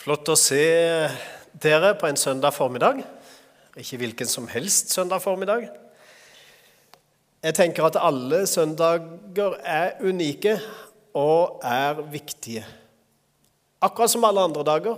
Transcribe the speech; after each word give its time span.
Flott 0.00 0.30
å 0.32 0.34
se 0.38 0.64
dere 1.60 1.90
på 2.00 2.08
en 2.08 2.16
søndag 2.16 2.54
formiddag. 2.56 3.02
Ikke 3.76 3.98
hvilken 4.00 4.28
som 4.30 4.46
helst 4.48 4.94
søndag 4.94 5.20
formiddag. 5.20 5.66
Jeg 7.44 7.56
tenker 7.58 7.84
at 7.84 7.98
alle 8.00 8.46
søndager 8.48 9.58
er 9.60 9.98
unike 10.00 10.54
og 11.20 11.60
er 11.68 12.00
viktige. 12.14 12.64
Akkurat 13.84 14.14
som 14.14 14.24
alle 14.24 14.46
andre 14.48 14.64
dager. 14.64 14.96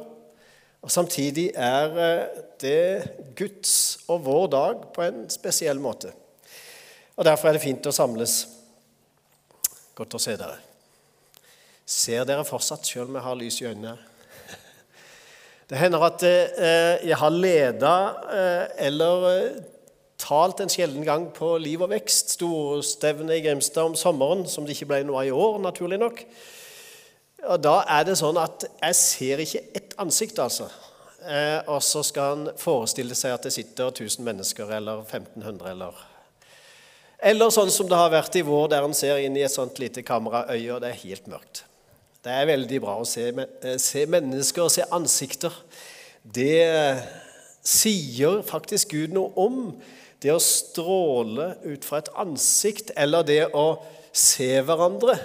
Og 0.82 0.90
Samtidig 0.90 1.48
er 1.50 1.98
eh, 2.04 2.38
det 2.62 3.34
Guds 3.38 3.74
og 4.06 4.22
vår 4.22 4.46
dag 4.54 4.86
på 4.94 5.02
en 5.02 5.26
spesiell 5.30 5.82
måte. 5.82 6.14
Og 7.18 7.26
Derfor 7.26 7.50
er 7.50 7.58
det 7.58 7.66
fint 7.66 7.90
å 7.90 7.94
samles. 7.94 8.38
Godt 9.98 10.14
å 10.14 10.22
se 10.22 10.38
dere. 10.38 10.62
Ser 11.82 12.22
dere 12.26 12.46
fortsatt, 12.46 12.86
sjøl 12.86 13.10
om 13.10 13.18
jeg 13.18 13.26
har 13.26 13.42
lys 13.42 13.62
i 13.62 13.70
øynene? 13.72 13.98
Det 15.70 15.78
hender 15.78 16.02
at 16.04 16.22
eh, 16.26 17.04
jeg 17.08 17.18
har 17.18 17.34
leda 17.34 17.92
eh, 18.34 18.86
eller 18.88 19.26
eh, 19.30 19.60
talt 20.22 20.60
en 20.62 20.70
sjelden 20.70 21.04
gang 21.06 21.28
på 21.34 21.54
Liv 21.62 21.82
og 21.84 21.92
Vekst, 21.92 22.34
storstevne 22.36 23.36
i 23.38 23.44
Grimstad 23.44 23.90
om 23.90 23.96
sommeren, 23.98 24.44
som 24.50 24.66
det 24.66 24.76
ikke 24.76 24.90
ble 24.92 25.02
noe 25.06 25.22
av 25.22 25.30
i 25.30 25.34
år, 25.34 25.58
naturlig 25.62 26.00
nok. 26.02 26.22
Og 27.42 27.62
Da 27.62 27.80
er 27.90 28.06
det 28.06 28.18
sånn 28.20 28.38
at 28.38 28.66
jeg 28.68 28.98
ser 28.98 29.42
ikke 29.42 29.64
ett 29.74 29.96
ansikt, 30.02 30.38
altså. 30.38 30.68
og 31.66 31.80
så 31.82 32.02
skal 32.06 32.36
han 32.36 32.52
forestille 32.58 33.14
seg 33.18 33.34
at 33.34 33.48
det 33.48 33.54
sitter 33.54 33.90
1000 33.90 34.22
mennesker 34.26 34.70
eller 34.70 35.02
1500 35.02 35.70
eller 35.70 35.98
Eller 37.18 37.50
sånn 37.50 37.70
som 37.70 37.90
det 37.90 37.98
har 37.98 38.10
vært 38.10 38.38
i 38.38 38.46
vår, 38.46 38.68
der 38.70 38.82
han 38.82 38.94
ser 38.94 39.18
inn 39.18 39.36
i 39.36 39.42
et 39.42 39.50
sånt 39.50 39.78
lite 39.78 40.02
kameraøye, 40.02 40.70
og 40.74 40.80
det 40.82 40.90
er 40.90 41.02
helt 41.02 41.26
mørkt. 41.30 41.64
Det 42.22 42.30
er 42.30 42.44
veldig 42.46 42.78
bra 42.84 43.00
å 43.02 43.06
se, 43.06 43.24
eh, 43.34 43.78
se 43.82 44.04
mennesker 44.06 44.68
se 44.70 44.84
ansikter. 44.94 45.54
Det 46.22 46.60
eh, 46.62 47.00
sier 47.66 48.44
faktisk 48.46 48.92
Gud 48.94 49.16
noe 49.16 49.32
om. 49.42 49.56
Det 50.22 50.30
å 50.30 50.38
stråle 50.38 51.56
ut 51.64 51.82
fra 51.82 51.98
et 51.98 52.12
ansikt, 52.14 52.92
eller 52.96 53.26
det 53.26 53.40
å 53.58 53.82
se 54.14 54.60
hverandre. 54.62 55.16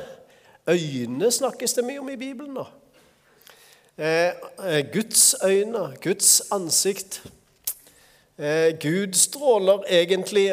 Øyne 0.66 1.30
snakkes 1.31 1.78
det 1.78 1.84
mye 1.86 2.02
om 2.02 2.09
i 2.09 2.17
Bibelen 2.17 2.58
nå. 2.58 2.66
Eh, 4.02 4.34
Guds 4.89 5.36
øyne, 5.45 5.92
Guds 6.02 6.42
ansikt. 6.52 7.22
Gud 8.82 9.16
stråler 9.17 9.86
egentlig 9.89 10.52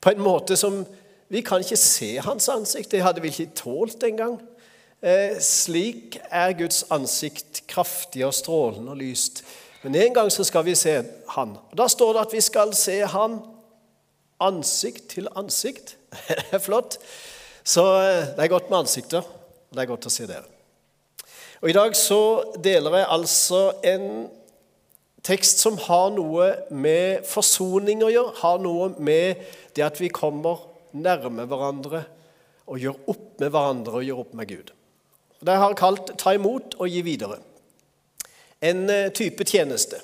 på 0.00 0.10
en 0.14 0.22
måte 0.24 0.56
som 0.56 0.86
Vi 1.28 1.42
kan 1.44 1.60
ikke 1.60 1.76
se 1.76 2.16
hans 2.24 2.48
ansikt. 2.48 2.90
Det 2.90 3.02
hadde 3.04 3.20
vi 3.20 3.28
ikke 3.28 3.52
tålt 3.52 4.00
engang. 4.02 4.38
Eh, 4.98 5.38
slik 5.38 6.16
er 6.26 6.56
Guds 6.58 6.82
ansikt 6.90 7.62
kraftig 7.70 8.24
og 8.26 8.34
strålende 8.34 8.90
og 8.90 8.98
lyst. 8.98 9.44
Men 9.84 9.94
en 9.94 10.14
gang 10.14 10.30
så 10.32 10.42
skal 10.44 10.64
vi 10.66 10.74
se 10.74 11.02
Han. 11.36 11.54
Og 11.70 11.78
Da 11.78 11.86
står 11.88 12.12
det 12.12 12.20
at 12.26 12.32
vi 12.32 12.40
skal 12.40 12.74
se 12.74 13.06
Han 13.06 13.38
ansikt 14.40 15.08
til 15.08 15.28
ansikt. 15.36 15.96
Det 16.28 16.52
er 16.52 16.58
flott. 16.58 16.98
Så 17.64 17.84
eh, 18.00 18.34
det 18.34 18.44
er 18.44 18.48
godt 18.48 18.70
med 18.70 18.78
ansikter, 18.78 19.20
og 19.20 19.76
det 19.76 19.82
er 19.82 19.90
godt 19.90 20.06
å 20.08 20.10
se 20.10 20.24
dere. 20.26 20.46
Og 21.60 21.68
I 21.68 21.74
dag 21.76 21.96
så 21.96 22.20
deler 22.64 22.96
jeg 22.96 23.10
altså 23.12 23.60
en 23.84 24.06
tekst 25.26 25.60
som 25.60 25.76
har 25.84 26.14
noe 26.14 26.46
med 26.70 27.26
forsoning 27.28 28.02
å 28.06 28.08
gjøre. 28.08 28.34
Har 28.40 28.62
noe 28.64 28.88
med 28.96 29.42
det 29.76 29.84
at 29.84 30.00
vi 30.00 30.08
kommer 30.08 30.64
nærme 30.96 31.44
hverandre 31.44 32.06
og 32.64 32.80
gjør 32.80 33.04
opp 33.12 33.28
med 33.42 33.52
hverandre 33.52 34.00
og 34.00 34.08
gjør 34.08 34.24
opp 34.24 34.34
med 34.38 34.48
Gud. 34.48 34.72
Det 35.40 35.56
har 35.56 35.74
kalt 35.74 36.10
'ta 36.18 36.30
imot 36.34 36.74
og 36.78 36.88
gi 36.88 37.02
videre'. 37.02 37.38
En 38.62 38.90
eh, 38.90 39.12
type 39.12 39.44
tjeneste. 39.44 39.96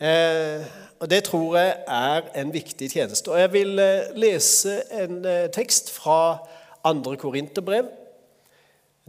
Eh, 0.00 0.60
og 1.00 1.10
Det 1.10 1.24
tror 1.24 1.56
jeg 1.56 1.76
er 1.88 2.22
en 2.34 2.52
viktig 2.52 2.90
tjeneste. 2.90 3.28
Og 3.30 3.40
Jeg 3.40 3.52
vil 3.52 3.78
eh, 3.78 4.12
lese 4.14 4.82
en 4.92 5.26
tekst 5.52 5.90
fra 5.90 6.38
andre 6.84 7.16
Korinterbrev. 7.16 7.84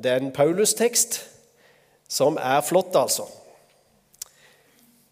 Det 0.03 0.11
er 0.11 0.15
en 0.15 0.31
Paulus-tekst 0.31 1.29
som 2.07 2.37
er 2.37 2.61
flott, 2.61 2.95
altså. 2.95 3.23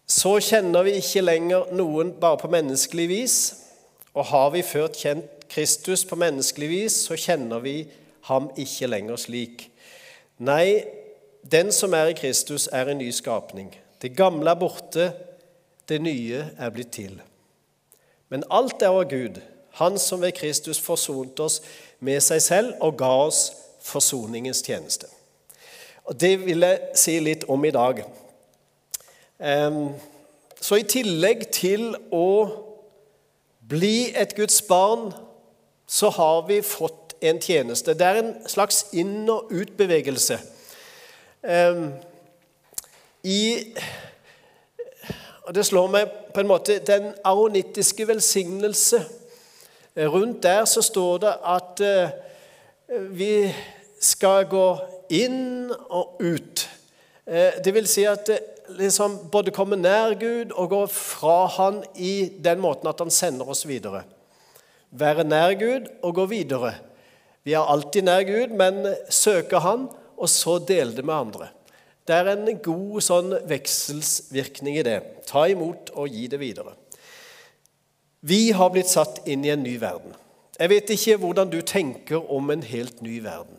Så 0.06 0.40
kjenner 0.40 0.82
vi 0.82 0.90
ikke 0.90 1.20
lenger 1.20 1.72
noen 1.72 2.12
bare 2.20 2.38
på 2.38 2.48
menneskelig 2.48 3.08
vis. 3.08 3.54
Og 4.14 4.24
har 4.24 4.50
vi 4.50 4.62
ført 4.62 4.96
kjent 4.96 5.48
Kristus 5.48 6.04
på 6.04 6.16
menneskelig 6.16 6.68
vis, 6.68 6.92
så 6.92 7.16
kjenner 7.16 7.58
vi 7.58 7.86
ham 8.28 8.50
ikke 8.56 8.86
lenger 8.86 9.16
slik. 9.16 9.71
Nei, 10.38 10.84
den 11.52 11.72
som 11.72 11.92
er 11.92 12.12
i 12.12 12.16
Kristus, 12.16 12.68
er 12.72 12.88
en 12.88 12.98
ny 12.98 13.10
skapning. 13.10 13.72
Det 14.02 14.16
gamle 14.16 14.50
er 14.50 14.58
borte, 14.58 15.12
det 15.88 16.00
nye 16.02 16.46
er 16.58 16.70
blitt 16.70 16.92
til. 16.94 17.20
Men 18.28 18.44
alt 18.50 18.82
er 18.82 18.88
av 18.94 19.08
Gud, 19.10 19.40
Han 19.72 19.98
som 19.98 20.20
ved 20.20 20.32
Kristus 20.32 20.80
forsonte 20.80 21.42
oss 21.42 21.62
med 22.00 22.20
seg 22.20 22.42
selv 22.44 22.72
og 22.84 22.98
ga 23.00 23.08
oss 23.24 23.52
forsoningens 23.80 24.60
tjeneste. 24.62 25.06
Og 26.04 26.20
Det 26.20 26.46
vil 26.46 26.60
jeg 26.60 26.80
si 26.94 27.18
litt 27.20 27.44
om 27.48 27.64
i 27.64 27.70
dag. 27.70 28.02
Så 30.60 30.76
i 30.76 30.84
tillegg 30.84 31.48
til 31.56 31.94
å 32.12 32.26
bli 33.68 34.12
et 34.14 34.36
Guds 34.36 34.60
barn, 34.62 35.12
så 35.86 36.10
har 36.10 36.44
vi 36.46 36.60
fått 36.62 37.01
en 37.22 37.40
tjeneste. 37.40 37.94
Det 37.94 38.06
er 38.06 38.20
en 38.20 38.34
slags 38.48 38.86
inn- 38.92 39.30
og 39.30 39.52
utbevegelse. 39.52 40.38
Um, 41.42 41.92
I 43.22 43.74
og 45.42 45.54
Det 45.54 45.64
slår 45.66 45.88
meg 45.90 46.10
på 46.34 46.40
en 46.40 46.46
måte 46.46 46.78
Den 46.86 47.08
aronittiske 47.24 48.06
velsignelse. 48.08 49.00
Rundt 49.96 50.42
der 50.42 50.64
så 50.64 50.82
står 50.82 51.18
det 51.18 51.32
at 51.44 51.82
uh, 51.82 53.08
vi 53.10 53.54
skal 54.00 54.46
gå 54.46 54.68
inn 55.10 55.72
og 55.90 56.22
ut. 56.22 56.68
Uh, 57.26 57.58
det 57.64 57.74
vil 57.74 57.90
si 57.90 58.06
at 58.08 58.30
uh, 58.30 58.38
liksom 58.78 59.18
både 59.32 59.50
komme 59.50 59.76
nær 59.76 60.14
Gud 60.14 60.54
og 60.54 60.70
gå 60.70 60.86
fra 60.86 61.46
Han 61.58 61.82
i 61.96 62.32
den 62.44 62.60
måten 62.60 62.88
at 62.88 63.02
Han 63.02 63.10
sender 63.10 63.48
oss 63.48 63.66
videre. 63.68 64.04
Være 64.90 65.24
nær 65.24 65.54
Gud 65.58 65.90
og 66.02 66.14
gå 66.14 66.26
videre. 66.26 66.74
Vi 67.42 67.56
er 67.56 67.66
alltid 67.66 68.06
nær 68.06 68.22
Gud, 68.26 68.54
men 68.58 68.86
søker 69.10 69.62
Han, 69.64 69.88
og 70.16 70.28
så 70.30 70.58
deler 70.62 70.94
det 70.96 71.04
med 71.04 71.14
andre. 71.14 71.48
Det 72.06 72.14
er 72.14 72.32
en 72.32 72.58
god 72.62 73.02
sånn 73.02 73.34
vekselsvirkning 73.50 74.78
i 74.78 74.86
det. 74.86 74.98
Ta 75.26 75.46
imot 75.50 75.92
og 75.94 76.10
gi 76.10 76.26
det 76.30 76.40
videre. 76.42 76.74
Vi 78.22 78.50
har 78.54 78.70
blitt 78.70 78.90
satt 78.90 79.22
inn 79.26 79.44
i 79.46 79.52
en 79.54 79.62
ny 79.62 79.76
verden. 79.82 80.14
Jeg 80.58 80.70
vet 80.70 80.90
ikke 80.94 81.18
hvordan 81.22 81.50
du 81.50 81.60
tenker 81.66 82.22
om 82.30 82.50
en 82.54 82.62
helt 82.62 83.00
ny 83.02 83.18
verden. 83.22 83.58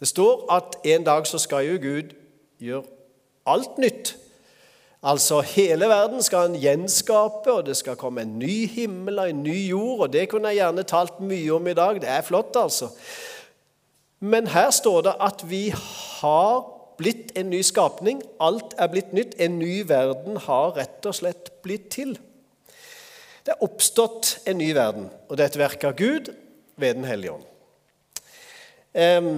Det 0.00 0.08
står 0.08 0.46
at 0.52 0.76
en 0.92 1.04
dag 1.04 1.28
så 1.28 1.38
skal 1.40 1.68
jo 1.68 1.78
Gud 1.80 2.12
gjøre 2.60 2.84
alt 3.48 3.78
nytt. 3.80 4.14
Altså 5.02 5.40
Hele 5.40 5.88
verden 5.88 6.22
skal 6.22 6.50
han 6.50 6.58
gjenskape, 6.60 7.52
og 7.52 7.64
det 7.66 7.76
skal 7.78 7.96
komme 7.96 8.20
en 8.26 8.38
ny 8.38 8.66
himmel 8.68 9.18
og 9.22 9.30
en 9.30 9.42
ny 9.42 9.56
jord. 9.70 10.00
og 10.00 10.12
Det 10.12 10.28
kunne 10.28 10.52
jeg 10.52 10.60
gjerne 10.60 10.84
talt 10.84 11.20
mye 11.24 11.54
om 11.56 11.66
i 11.66 11.74
dag. 11.74 12.00
Det 12.02 12.08
er 12.08 12.26
flott, 12.26 12.56
altså. 12.56 12.90
Men 14.20 14.46
her 14.52 14.70
står 14.70 15.00
det 15.08 15.14
at 15.20 15.44
vi 15.48 15.70
har 15.72 16.66
blitt 17.00 17.32
en 17.38 17.48
ny 17.50 17.62
skapning. 17.64 18.20
Alt 18.40 18.74
er 18.76 18.90
blitt 18.92 19.14
nytt. 19.16 19.38
En 19.40 19.56
ny 19.58 19.80
verden 19.88 20.36
har 20.36 20.76
rett 20.76 21.08
og 21.08 21.16
slett 21.16 21.48
blitt 21.64 21.88
til. 21.96 22.18
Det 23.40 23.54
er 23.54 23.64
oppstått 23.64 24.34
en 24.46 24.60
ny 24.60 24.74
verden, 24.76 25.08
og 25.28 25.38
det 25.38 25.46
er 25.46 25.48
et 25.54 25.62
verk 25.62 25.84
av 25.88 25.96
Gud 25.96 26.28
ved 26.76 26.94
Den 26.94 27.08
hellige 27.08 27.32
ånd. 27.32 27.46
Um, 28.92 29.30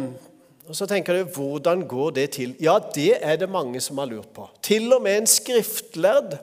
og 0.73 0.77
Så 0.77 0.87
tenker 0.89 1.19
du 1.19 1.35
hvordan 1.35 1.83
går 1.85 2.15
det 2.17 2.31
til? 2.39 2.55
Ja, 2.57 2.79
det 2.95 3.19
er 3.21 3.37
det 3.37 3.49
mange 3.53 3.81
som 3.85 3.99
har 4.01 4.09
lurt 4.09 4.31
på. 4.33 4.47
Til 4.65 4.89
og 4.97 5.03
med 5.05 5.19
en 5.19 5.27
skriftlærd 5.29 6.39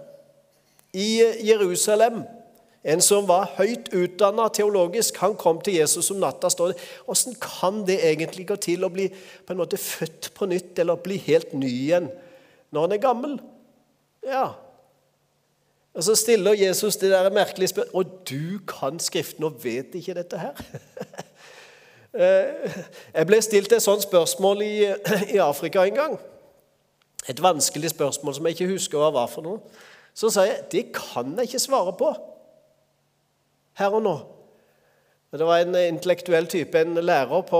i 0.93 1.23
Jerusalem, 1.47 2.19
en 2.85 3.01
som 3.01 3.25
var 3.25 3.55
høyt 3.57 3.89
utdanna 3.89 4.45
teologisk, 4.53 5.17
han 5.17 5.33
kom 5.33 5.57
til 5.65 5.79
Jesus 5.79 6.11
om 6.13 6.19
natta. 6.21 6.49
står 6.49 6.67
det. 6.67 6.83
Åssen 7.09 7.33
kan 7.41 7.81
det 7.87 7.97
egentlig 8.05 8.45
gå 8.51 8.55
til 8.61 8.85
å 8.85 8.91
bli 8.93 9.07
på 9.09 9.55
en 9.55 9.63
måte 9.63 9.81
født 9.81 10.29
på 10.37 10.45
nytt 10.45 10.77
eller 10.77 11.01
bli 11.01 11.17
helt 11.25 11.53
ny 11.57 11.71
igjen 11.87 12.11
når 12.69 12.85
han 12.85 12.93
er 12.93 13.01
gammel? 13.01 13.39
Ja. 14.29 14.45
Og 15.97 16.03
Så 16.03 16.15
stiller 16.15 16.53
Jesus 16.53 17.01
det 17.01 17.09
der 17.09 17.31
merkelige 17.33 17.73
spørsmålet 17.73 17.95
Og 17.97 18.29
du 18.29 18.59
kan 18.67 18.99
Skriften 18.99 19.43
og 19.43 19.63
vet 19.63 19.95
ikke 19.97 20.13
dette 20.13 20.37
her? 20.37 20.53
Eh, 22.13 22.79
jeg 23.13 23.27
ble 23.29 23.37
stilt 23.45 23.73
et 23.75 23.83
sånt 23.85 24.01
spørsmål 24.01 24.63
i, 24.65 24.73
i, 25.35 25.37
Afrika 25.37 25.85
en 25.85 25.99
gang. 25.99 26.17
Et 27.29 27.41
vanskelig 27.43 27.91
spørsmål 27.93 28.35
som 28.35 28.47
jeg 28.47 28.57
ikke 28.57 28.71
husker 28.73 29.01
hva 29.01 29.11
var 29.13 29.29
for 29.29 29.45
noe. 29.45 29.61
Så 30.17 30.31
sa 30.33 30.47
jeg 30.47 30.65
det 30.71 30.83
kan 30.95 31.35
jeg 31.37 31.51
ikke 31.51 31.61
svare 31.61 31.93
på 31.99 32.09
her 33.79 33.93
og 33.95 34.03
nå. 34.03 34.15
Det 35.29 35.45
var 35.45 35.61
en 35.61 35.75
intellektuell 35.77 36.47
type, 36.49 36.79
en 36.79 36.97
lærer 37.05 37.43
på, 37.45 37.59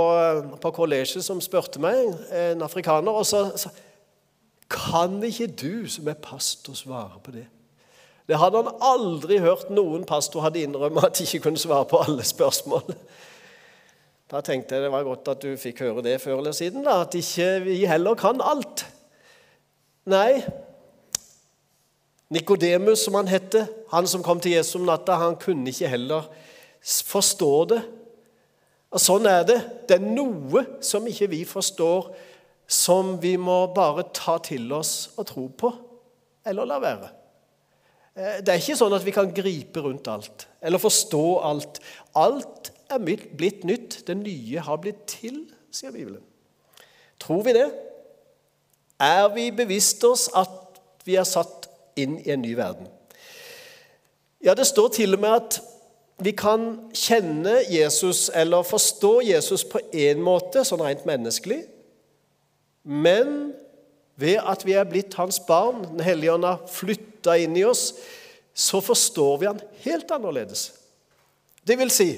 på 0.61 0.71
kollegiet, 0.73 1.21
som 1.23 1.41
spurte 1.41 1.79
meg, 1.79 1.99
en 2.33 2.65
afrikaner, 2.65 3.13
og 3.13 3.27
så 3.29 3.45
sa 3.55 3.69
Kan 4.69 5.21
ikke 5.25 5.47
du 5.47 5.87
som 5.89 6.07
er 6.09 6.17
pastor, 6.17 6.73
svare 6.73 7.21
på 7.23 7.31
det? 7.31 7.45
Det 8.29 8.37
hadde 8.37 8.61
han 8.61 8.81
aldri 8.85 9.39
hørt 9.41 9.69
noen 9.73 10.03
pastor 10.05 10.43
hadde 10.45 10.61
innrømmet 10.61 11.07
at 11.07 11.17
de 11.17 11.25
ikke 11.25 11.47
kunne 11.47 11.61
svare 11.61 11.85
på 11.89 12.01
alle 12.01 12.25
spørsmål. 12.25 12.93
Da 14.29 14.43
tenkte 14.45 14.77
jeg 14.77 14.85
det 14.85 14.91
var 14.93 15.07
godt 15.07 15.31
at 15.31 15.41
du 15.41 15.55
fikk 15.57 15.81
høre 15.87 16.03
det 16.05 16.19
før 16.21 16.37
eller 16.39 16.53
siden, 16.53 16.83
da, 16.85 16.99
at 17.01 17.15
ikke 17.17 17.47
vi 17.65 17.79
heller 17.89 18.17
kan 18.19 18.41
alt. 18.45 18.85
Nei, 20.09 20.41
Nikodemus, 22.29 23.01
som 23.07 23.17
han 23.17 23.29
hette, 23.29 23.63
han 23.89 24.05
som 24.07 24.21
kom 24.25 24.41
til 24.41 24.53
Jesus 24.53 24.77
om 24.77 24.85
natta, 24.85 25.17
han 25.17 25.37
kunne 25.41 25.71
ikke 25.71 25.89
heller 25.89 26.27
forstå 27.09 27.53
det. 27.71 27.79
Og 28.93 29.01
Sånn 29.01 29.25
er 29.29 29.45
det. 29.49 29.57
Det 29.89 29.97
er 29.97 30.05
noe 30.05 30.61
som 30.85 31.07
ikke 31.09 31.29
vi 31.33 31.41
forstår, 31.49 32.11
som 32.69 33.15
vi 33.21 33.33
må 33.41 33.63
bare 33.73 34.05
ta 34.13 34.37
til 34.45 34.69
oss 34.77 35.09
og 35.17 35.25
tro 35.29 35.47
på, 35.49 35.73
eller 36.45 36.69
la 36.69 36.77
være. 36.83 37.09
Eh, 38.13 38.37
det 38.45 38.53
er 38.53 38.61
ikke 38.61 38.77
sånn 38.77 38.93
at 38.93 39.05
vi 39.05 39.13
kan 39.15 39.33
gripe 39.33 39.81
rundt 39.81 40.09
alt 40.11 40.45
eller 40.61 40.81
forstå 40.81 41.23
alt. 41.49 41.79
Alt 42.19 42.69
er 42.89 43.01
blitt 43.37 43.63
nytt. 43.67 44.01
Det 44.07 44.17
nye 44.17 44.63
har 44.65 44.81
blitt 44.81 45.05
til, 45.09 45.43
sier 45.71 45.93
Bibelen. 45.93 46.23
Tror 47.19 47.43
vi 47.43 47.53
det? 47.53 47.67
Er 48.99 49.27
vi 49.33 49.49
bevisst 49.55 50.03
oss 50.03 50.27
at 50.35 50.79
vi 51.07 51.15
er 51.19 51.27
satt 51.27 51.69
inn 51.99 52.17
i 52.19 52.31
en 52.33 52.43
ny 52.43 52.55
verden? 52.57 52.87
Ja, 54.43 54.53
det 54.55 54.67
står 54.67 54.87
til 54.95 55.17
og 55.17 55.23
med 55.23 55.35
at 55.35 55.59
vi 56.23 56.31
kan 56.35 56.91
kjenne 56.95 57.61
Jesus 57.71 58.27
eller 58.35 58.63
forstå 58.67 59.21
Jesus 59.23 59.63
på 59.67 59.79
én 59.95 60.19
måte, 60.23 60.65
sånn 60.67 60.83
rent 60.83 61.05
menneskelig, 61.07 61.61
men 62.83 63.53
ved 64.19 64.41
at 64.43 64.65
vi 64.67 64.75
er 64.75 64.87
blitt 64.87 65.15
hans 65.15 65.39
barn, 65.47 65.83
Den 65.83 66.03
hellige 66.03 66.33
ånd 66.33 66.43
har 66.43 66.65
flytta 66.67 67.37
inn 67.39 67.55
i 67.55 67.63
oss, 67.63 67.93
så 68.53 68.81
forstår 68.83 69.37
vi 69.39 69.47
han 69.47 69.61
helt 69.85 70.11
annerledes. 70.11 70.73
Det 71.63 71.77
vil 71.79 71.91
si, 71.91 72.09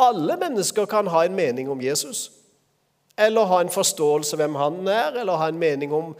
alle 0.00 0.36
mennesker 0.40 0.88
kan 0.90 1.08
ha 1.12 1.24
en 1.24 1.36
mening 1.36 1.70
om 1.70 1.80
Jesus. 1.80 2.30
Eller 3.18 3.44
ha 3.44 3.60
en 3.60 3.72
forståelse 3.72 4.36
hvem 4.40 4.54
han 4.56 4.88
er, 4.88 5.18
eller 5.20 5.36
ha 5.36 5.50
en 5.50 5.60
mening 5.60 5.92
om 5.92 6.14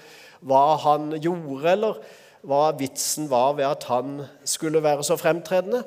hva 0.45 0.77
han 0.83 1.15
gjorde, 1.17 1.73
eller 1.73 2.01
hva 2.47 2.71
vitsen 2.77 3.29
var 3.31 3.55
ved 3.59 3.69
at 3.69 3.87
han 3.89 4.21
skulle 4.49 4.83
være 4.85 5.05
så 5.05 5.17
fremtredende. 5.21 5.83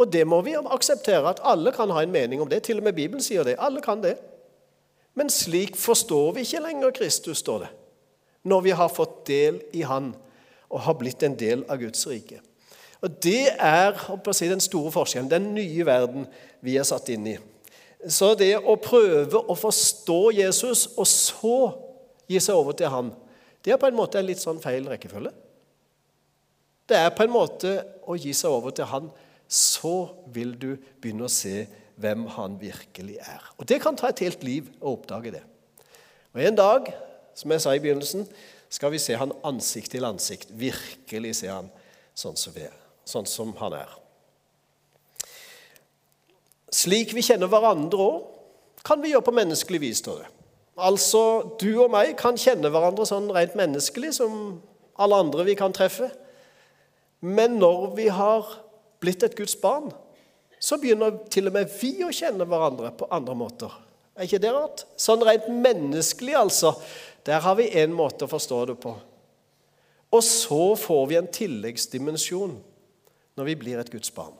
Og 0.00 0.12
det 0.12 0.24
må 0.26 0.40
vi 0.42 0.56
akseptere, 0.56 1.28
at 1.28 1.42
alle 1.44 1.72
kan 1.76 1.90
ha 1.90 2.02
en 2.02 2.14
mening 2.14 2.40
om 2.40 2.48
det. 2.48 2.62
Til 2.66 2.80
og 2.80 2.86
med 2.86 2.96
Bibelen 2.96 3.22
sier 3.22 3.44
det. 3.44 3.58
Alle 3.58 3.82
kan 3.84 4.02
det. 4.02 4.16
Men 5.14 5.30
slik 5.30 5.76
forstår 5.76 6.32
vi 6.32 6.46
ikke 6.46 6.62
lenger 6.64 6.94
Kristus, 6.96 7.42
står 7.42 7.58
det, 7.66 7.70
når 8.42 8.60
vi 8.64 8.70
har 8.70 8.88
fått 8.88 9.26
del 9.28 9.58
i 9.76 9.82
Han 9.82 10.14
og 10.70 10.80
har 10.86 10.94
blitt 10.94 11.22
en 11.26 11.34
del 11.34 11.64
av 11.68 11.80
Guds 11.82 12.06
rike. 12.06 12.38
Og 13.00 13.22
Det 13.22 13.48
er 13.56 13.96
si, 14.32 14.48
den 14.48 14.60
store 14.60 14.92
forskjellen, 14.92 15.30
den 15.30 15.54
nye 15.54 15.86
verden 15.86 16.26
vi 16.60 16.76
er 16.76 16.84
satt 16.84 17.08
inn 17.08 17.26
i. 17.32 17.38
Så 18.08 18.34
det 18.38 18.54
å 18.56 18.76
prøve 18.80 19.40
å 19.40 19.56
forstå 19.56 20.20
Jesus 20.38 20.86
og 20.96 21.08
så 21.08 21.56
gi 22.30 22.40
seg 22.40 22.56
over 22.56 22.76
til 22.76 22.92
han, 22.92 23.10
det 23.64 23.74
er 23.74 23.80
på 23.80 23.90
en 23.90 23.96
måte 23.96 24.20
en 24.20 24.28
litt 24.28 24.40
sånn 24.40 24.60
feil 24.62 24.86
rekkefølge. 24.88 25.32
Det 26.88 26.96
er 26.96 27.12
på 27.14 27.26
en 27.26 27.34
måte 27.34 27.74
å 28.08 28.16
gi 28.18 28.32
seg 28.34 28.50
over 28.50 28.72
til 28.74 28.88
han, 28.88 29.10
så 29.50 30.10
vil 30.32 30.54
du 30.58 30.72
begynne 31.02 31.26
å 31.26 31.32
se 31.32 31.66
hvem 32.00 32.24
han 32.36 32.56
virkelig 32.60 33.18
er. 33.20 33.44
Og 33.58 33.68
Det 33.68 33.80
kan 33.82 33.96
ta 33.96 34.08
et 34.08 34.22
helt 34.24 34.44
liv 34.46 34.70
å 34.80 34.94
oppdage 34.96 35.34
det. 35.34 35.42
Og 36.32 36.40
En 36.40 36.56
dag, 36.56 36.92
som 37.34 37.50
jeg 37.50 37.60
sa 37.60 37.74
i 37.74 37.82
begynnelsen, 37.82 38.26
skal 38.70 38.90
vi 38.94 39.02
se 39.02 39.16
han 39.18 39.34
ansikt 39.44 39.90
til 39.90 40.06
ansikt. 40.06 40.48
Virkelig 40.54 41.34
se 41.42 41.50
han 41.50 41.68
sånn 42.14 42.38
som, 42.38 42.54
vi 42.54 42.62
er, 42.62 42.79
sånn 43.08 43.28
som 43.28 43.52
han 43.60 43.76
er. 43.80 43.96
Slik 46.70 47.14
vi 47.16 47.24
kjenner 47.26 47.50
hverandre 47.50 48.04
òg, 48.04 48.20
kan 48.86 49.02
vi 49.02 49.10
gjøre 49.12 49.26
på 49.26 49.34
menneskelig 49.36 49.80
vis. 49.82 49.98
står 49.98 50.22
det. 50.22 50.28
Altså, 50.78 51.56
Du 51.58 51.82
og 51.82 51.90
meg 51.90 52.16
kan 52.16 52.36
kjenne 52.36 52.70
hverandre 52.70 53.06
sånn 53.06 53.30
rent 53.34 53.54
menneskelig 53.54 54.14
som 54.14 54.62
alle 54.96 55.16
andre 55.16 55.44
vi 55.44 55.54
kan 55.54 55.72
treffe. 55.72 56.10
Men 57.20 57.58
når 57.58 57.94
vi 57.96 58.08
har 58.08 58.46
blitt 59.00 59.22
et 59.22 59.36
Guds 59.36 59.56
barn, 59.60 59.90
så 60.60 60.78
begynner 60.80 61.18
til 61.30 61.48
og 61.48 61.52
med 61.56 61.68
vi 61.80 61.92
å 62.04 62.12
kjenne 62.12 62.46
hverandre 62.48 62.92
på 62.96 63.08
andre 63.10 63.34
måter. 63.34 63.70
Er 64.16 64.28
ikke 64.28 64.40
det 64.40 64.52
rart? 64.52 64.84
Sånn 64.96 65.22
rent 65.24 65.48
menneskelig, 65.48 66.34
altså. 66.36 66.74
Der 67.24 67.40
har 67.40 67.56
vi 67.56 67.70
én 67.76 67.92
måte 67.92 68.24
å 68.24 68.30
forstå 68.30 68.64
det 68.70 68.80
på. 68.80 68.94
Og 70.10 70.22
så 70.24 70.74
får 70.76 71.06
vi 71.06 71.16
en 71.16 71.30
tilleggsdimensjon 71.30 72.56
når 73.38 73.50
vi 73.50 73.58
blir 73.58 73.80
et 73.80 73.92
Guds 73.92 74.12
barn. 74.14 74.34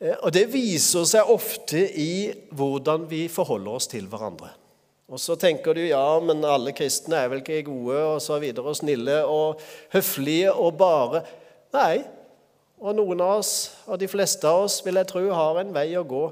Eh, 0.00 0.16
og 0.20 0.32
Det 0.32 0.46
viser 0.52 1.06
seg 1.08 1.30
ofte 1.30 1.80
i 2.00 2.32
hvordan 2.52 3.08
vi 3.10 3.26
forholder 3.32 3.78
oss 3.80 3.90
til 3.90 4.08
hverandre. 4.10 4.52
Og 5.08 5.20
Så 5.20 5.36
tenker 5.36 5.74
du 5.76 5.82
ja, 5.84 6.20
men 6.20 6.44
alle 6.48 6.72
kristne 6.72 7.20
er 7.20 7.28
vel 7.28 7.42
ikke 7.42 7.66
gode 7.68 7.98
og 8.14 8.22
så 8.24 8.38
videre, 8.40 8.64
og 8.64 8.76
snille 8.76 9.20
og 9.28 9.60
høflige 9.92 10.52
og 10.52 10.76
bare 10.80 11.24
Nei, 11.74 12.04
og 12.78 12.94
noen 12.94 13.18
av 13.18 13.40
oss, 13.40 13.72
og 13.90 13.98
de 13.98 14.06
fleste 14.06 14.46
av 14.46 14.68
oss, 14.68 14.76
vil 14.86 14.94
jeg 14.94 15.08
tro, 15.10 15.24
har 15.34 15.58
en 15.58 15.72
vei 15.74 15.88
å 15.98 16.04
gå 16.06 16.22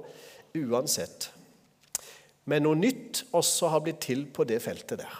uansett. 0.55 1.33
Men 2.47 2.63
noe 2.63 2.79
nytt 2.79 3.25
også 3.35 3.73
har 3.73 3.83
blitt 3.83 3.99
til 4.07 4.23
på 4.31 4.47
det 4.47 4.61
feltet 4.63 5.03
der. 5.03 5.17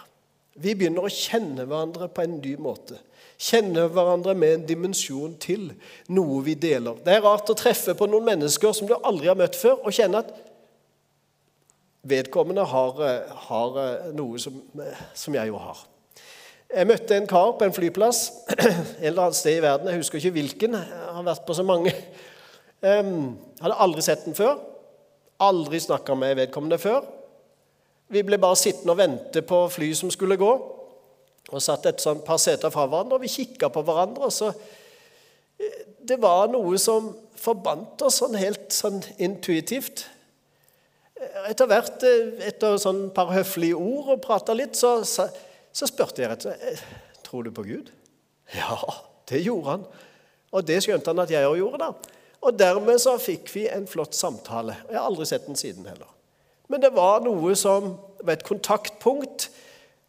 Vi 0.53 0.75
begynner 0.77 1.05
å 1.05 1.11
kjenne 1.11 1.65
hverandre 1.65 2.09
på 2.13 2.23
en 2.23 2.37
ny 2.37 2.53
måte. 2.61 2.99
Kjenne 3.41 3.87
hverandre 3.89 4.35
med 4.37 4.57
en 4.57 4.65
dimensjon 4.69 5.33
til, 5.41 5.71
noe 6.13 6.41
vi 6.45 6.53
deler. 6.53 6.99
Det 7.03 7.15
er 7.15 7.23
rart 7.25 7.49
å 7.49 7.57
treffe 7.57 7.95
på 7.97 8.07
noen 8.09 8.27
mennesker 8.27 8.75
som 8.77 8.89
du 8.89 8.93
aldri 8.99 9.31
har 9.31 9.39
møtt 9.39 9.57
før, 9.57 9.81
og 9.81 9.95
kjenne 9.95 10.21
at 10.21 10.29
vedkommende 12.07 12.65
har, 12.67 13.01
har 13.47 13.79
noe 14.13 14.39
som, 14.41 14.59
som 15.17 15.35
jeg 15.35 15.49
jo 15.49 15.57
har. 15.63 15.81
Jeg 16.73 16.89
møtte 16.89 17.17
en 17.17 17.27
kar 17.29 17.51
på 17.57 17.67
en 17.67 17.73
flyplass 17.75 18.21
en 18.53 18.77
eller 19.05 19.27
annet 19.27 19.37
sted 19.37 19.59
i 19.59 19.65
verden. 19.65 19.89
Jeg 19.91 20.01
husker 20.01 20.17
ikke 20.19 20.37
hvilken. 20.37 20.77
Jeg 20.77 21.17
har 21.17 21.25
vært 21.25 21.43
på 21.45 21.57
så 21.57 21.65
mange. 21.65 21.93
Jeg 22.83 23.03
hadde 23.61 23.81
aldri 23.85 24.05
sett 24.05 24.25
den 24.25 24.37
før. 24.37 24.57
Aldri 25.43 25.81
snakka 25.83 26.15
med 26.17 26.39
vedkommende 26.41 26.79
før. 26.81 27.05
Vi 28.11 28.23
ble 28.25 28.39
bare 28.41 28.59
sittende 28.59 28.93
og 28.93 28.99
vente 28.99 29.43
på 29.47 29.59
fly 29.71 29.91
som 29.97 30.11
skulle 30.11 30.39
gå. 30.39 30.51
Og 31.53 31.61
satt 31.61 31.85
et 31.85 32.01
sånt 32.01 32.23
par 32.25 32.39
seter 32.41 32.71
fra 32.73 32.87
hverandre, 32.87 33.19
og 33.19 33.23
vi 33.23 33.31
kikka 33.31 33.69
på 33.73 33.83
hverandre. 33.85 34.31
så 34.31 34.51
eh, 35.59 35.85
Det 35.99 36.19
var 36.21 36.47
noe 36.51 36.77
som 36.81 37.11
forbandt 37.35 38.01
oss 38.07 38.21
sånn 38.21 38.37
helt 38.39 38.71
sånn 38.73 39.01
intuitivt. 39.17 40.05
Etter 41.47 41.67
hvert, 41.69 42.03
eh, 42.07 42.47
etter 42.49 42.77
sånn 42.81 43.09
par 43.15 43.33
høflige 43.35 43.79
ord 43.79 44.15
og 44.15 44.23
prata 44.23 44.55
litt, 44.57 44.75
så 44.79 45.01
så 45.73 45.89
spurte 45.89 46.21
jeg 46.21 46.29
rett 46.29 46.45
og 46.45 46.53
slett 46.53 46.65
«Eh, 46.69 46.81
tror 47.25 47.47
du 47.47 47.51
på 47.53 47.65
Gud. 47.65 47.89
Ja, 48.53 48.77
det 49.29 49.41
gjorde 49.41 49.71
han. 49.71 49.85
Og 50.53 50.65
det 50.67 50.83
skjønte 50.85 51.09
han 51.09 51.23
at 51.23 51.33
jeg 51.33 51.47
òg 51.49 51.57
gjorde. 51.57 51.79
da. 51.81 52.19
Og 52.45 52.59
dermed 52.59 53.01
så 53.01 53.15
fikk 53.17 53.49
vi 53.55 53.65
en 53.71 53.87
flott 53.89 54.13
samtale. 54.13 54.75
Jeg 54.89 54.99
har 54.99 55.07
aldri 55.07 55.25
sett 55.25 55.47
den 55.47 55.57
siden 55.57 55.87
heller. 55.89 56.12
Men 56.73 56.81
det 56.81 56.89
var 56.95 57.21
noe 57.21 57.53
som 57.53 57.91
var 58.23 58.33
et 58.33 58.47
kontaktpunkt 58.47 59.51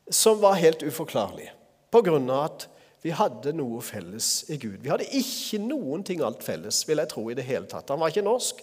som 0.08 0.38
var 0.40 0.56
helt 0.56 0.80
uforklarlig. 0.80 1.50
På 1.92 2.00
grunn 2.06 2.30
av 2.32 2.46
at 2.46 2.64
vi 3.04 3.12
hadde 3.12 3.52
noe 3.52 3.82
felles 3.84 4.46
i 4.48 4.56
Gud. 4.56 4.78
Vi 4.80 4.88
hadde 4.88 5.10
ikke 5.12 5.60
noen 5.60 6.00
ting 6.08 6.22
alt 6.24 6.40
felles, 6.46 6.78
vil 6.88 7.02
jeg 7.02 7.10
tro 7.10 7.26
i 7.28 7.36
det 7.36 7.44
hele 7.44 7.68
tatt. 7.68 7.92
Han 7.92 8.00
var 8.00 8.08
ikke 8.08 8.24
norsk. 8.24 8.62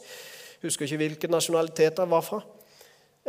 Husker 0.64 0.88
ikke 0.88 0.98
hvilken 1.04 1.34
nasjonalitet 1.36 2.02
han 2.02 2.10
var 2.10 2.26
fra. 2.26 2.40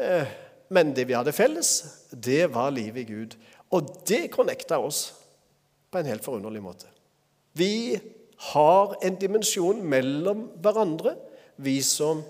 Eh, 0.00 0.32
men 0.72 0.94
det 0.96 1.04
vi 1.10 1.18
hadde 1.18 1.36
felles, 1.36 1.74
det 2.08 2.46
var 2.54 2.72
livet 2.72 3.04
i 3.04 3.10
Gud. 3.12 3.36
Og 3.76 3.92
det 4.08 4.30
connecta 4.32 4.80
oss 4.80 5.02
på 5.92 6.00
en 6.00 6.08
helt 6.08 6.24
forunderlig 6.24 6.64
måte. 6.64 6.88
Vi 7.52 8.00
har 8.54 8.96
en 9.04 9.20
dimensjon 9.20 9.84
mellom 9.84 10.46
hverandre, 10.64 11.18
vi 11.60 11.76
som 11.84 12.24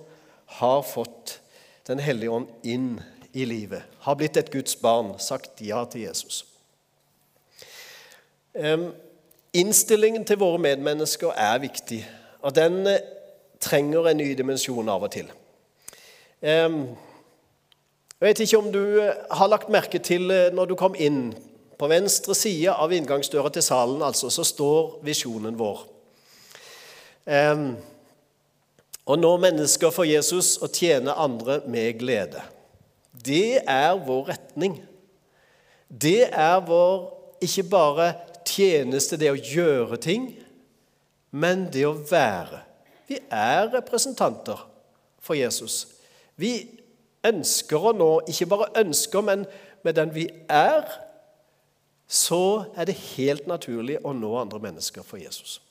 har 0.58 0.82
fått 0.82 1.38
Den 1.88 1.98
hellige 1.98 2.30
ånd 2.30 2.48
inn 2.62 3.00
i 3.32 3.44
livet, 3.48 3.82
har 4.04 4.14
blitt 4.14 4.36
et 4.36 4.50
Guds 4.52 4.76
barn, 4.76 5.14
sagt 5.18 5.60
ja 5.64 5.84
til 5.90 6.04
Jesus. 6.04 6.44
Innstillingen 9.52 10.24
til 10.24 10.38
våre 10.40 10.60
medmennesker 10.62 11.32
er 11.36 11.58
viktig, 11.60 12.02
og 12.42 12.54
den 12.56 12.86
eh, 12.86 13.00
trenger 13.60 14.08
en 14.08 14.20
ny 14.20 14.30
dimensjon 14.36 14.88
av 14.88 15.04
og 15.06 15.12
til. 15.12 15.28
Jeg 16.42 18.28
vet 18.28 18.40
ikke 18.42 18.58
om 18.58 18.70
du 18.72 18.82
eh, 19.02 19.18
har 19.30 19.50
lagt 19.50 19.70
merke 19.72 20.00
til 20.02 20.30
eh, 20.30 20.50
når 20.54 20.72
du 20.72 20.76
kom 20.78 20.94
inn 20.98 21.32
På 21.78 21.88
venstre 21.90 22.34
side 22.38 22.70
av 22.70 22.92
inngangsdøra 22.94 23.50
til 23.50 23.64
salen 23.66 24.02
altså, 24.06 24.28
så 24.30 24.44
står 24.46 25.00
visjonen 25.02 25.56
vår. 25.58 25.80
Og 29.06 29.18
nå 29.18 29.32
mennesker 29.42 29.90
for 29.90 30.06
Jesus 30.06 30.56
og 30.62 30.70
tjene 30.76 31.14
andre 31.18 31.60
med 31.66 31.98
glede. 31.98 32.42
Det 33.12 33.62
er 33.68 33.96
vår 34.06 34.28
retning. 34.30 34.78
Det 35.88 36.28
er 36.30 36.60
vår 36.66 37.08
ikke 37.42 37.64
bare 37.70 38.12
tjeneste, 38.46 39.18
det 39.18 39.32
å 39.32 39.38
gjøre 39.38 39.98
ting, 40.02 40.28
men 41.30 41.66
det 41.72 41.84
å 41.88 41.96
være. 41.96 42.62
Vi 43.08 43.18
er 43.30 43.70
representanter 43.72 44.60
for 45.22 45.36
Jesus. 45.36 45.86
Vi 46.36 46.54
ønsker 47.26 47.90
å 47.90 47.94
nå, 47.96 48.10
ikke 48.30 48.48
bare 48.50 48.70
ønsker, 48.82 49.24
men 49.26 49.44
med 49.82 49.98
den 49.98 50.14
vi 50.14 50.28
er, 50.50 50.86
så 52.06 52.64
er 52.76 52.88
det 52.88 52.98
helt 53.16 53.46
naturlig 53.48 53.98
å 54.04 54.12
nå 54.16 54.34
andre 54.38 54.60
mennesker 54.62 55.04
for 55.06 55.20
Jesus. 55.22 55.61